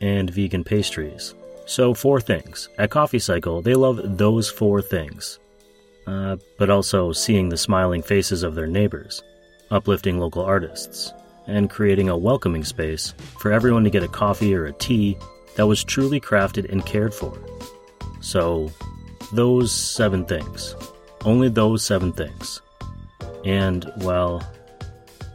[0.00, 1.34] and vegan pastries.
[1.66, 2.68] So, four things.
[2.78, 5.40] At Coffee Cycle, they love those four things.
[6.06, 9.20] Uh, but also seeing the smiling faces of their neighbors,
[9.72, 11.12] uplifting local artists,
[11.48, 15.18] and creating a welcoming space for everyone to get a coffee or a tea
[15.56, 17.36] that was truly crafted and cared for.
[18.20, 18.70] So,
[19.32, 20.74] those seven things.
[21.24, 22.60] Only those seven things.
[23.44, 24.42] And, well,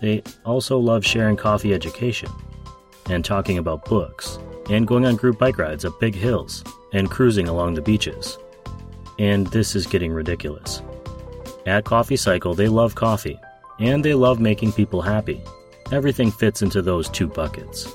[0.02, 2.30] they also love sharing coffee education,
[3.10, 4.38] and talking about books,
[4.70, 6.64] and going on group bike rides up big hills,
[6.94, 8.38] and cruising along the beaches.
[9.18, 10.82] And this is getting ridiculous.
[11.66, 13.40] At Coffee Cycle, they love coffee,
[13.80, 15.44] and they love making people happy.
[15.92, 17.92] Everything fits into those two buckets.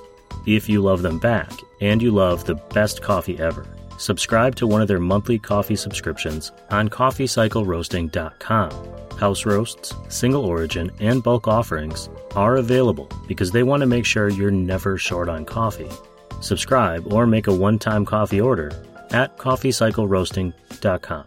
[0.46, 3.66] If you love them back, and you love the best coffee ever,
[4.00, 8.70] subscribe to one of their monthly coffee subscriptions on coffeecycleroasting.com.
[9.18, 14.30] House roasts, single origin, and bulk offerings are available because they want to make sure
[14.30, 15.90] you're never short on coffee.
[16.40, 18.72] Subscribe or make a one time coffee order
[19.10, 21.24] at coffeecycleroasting.com.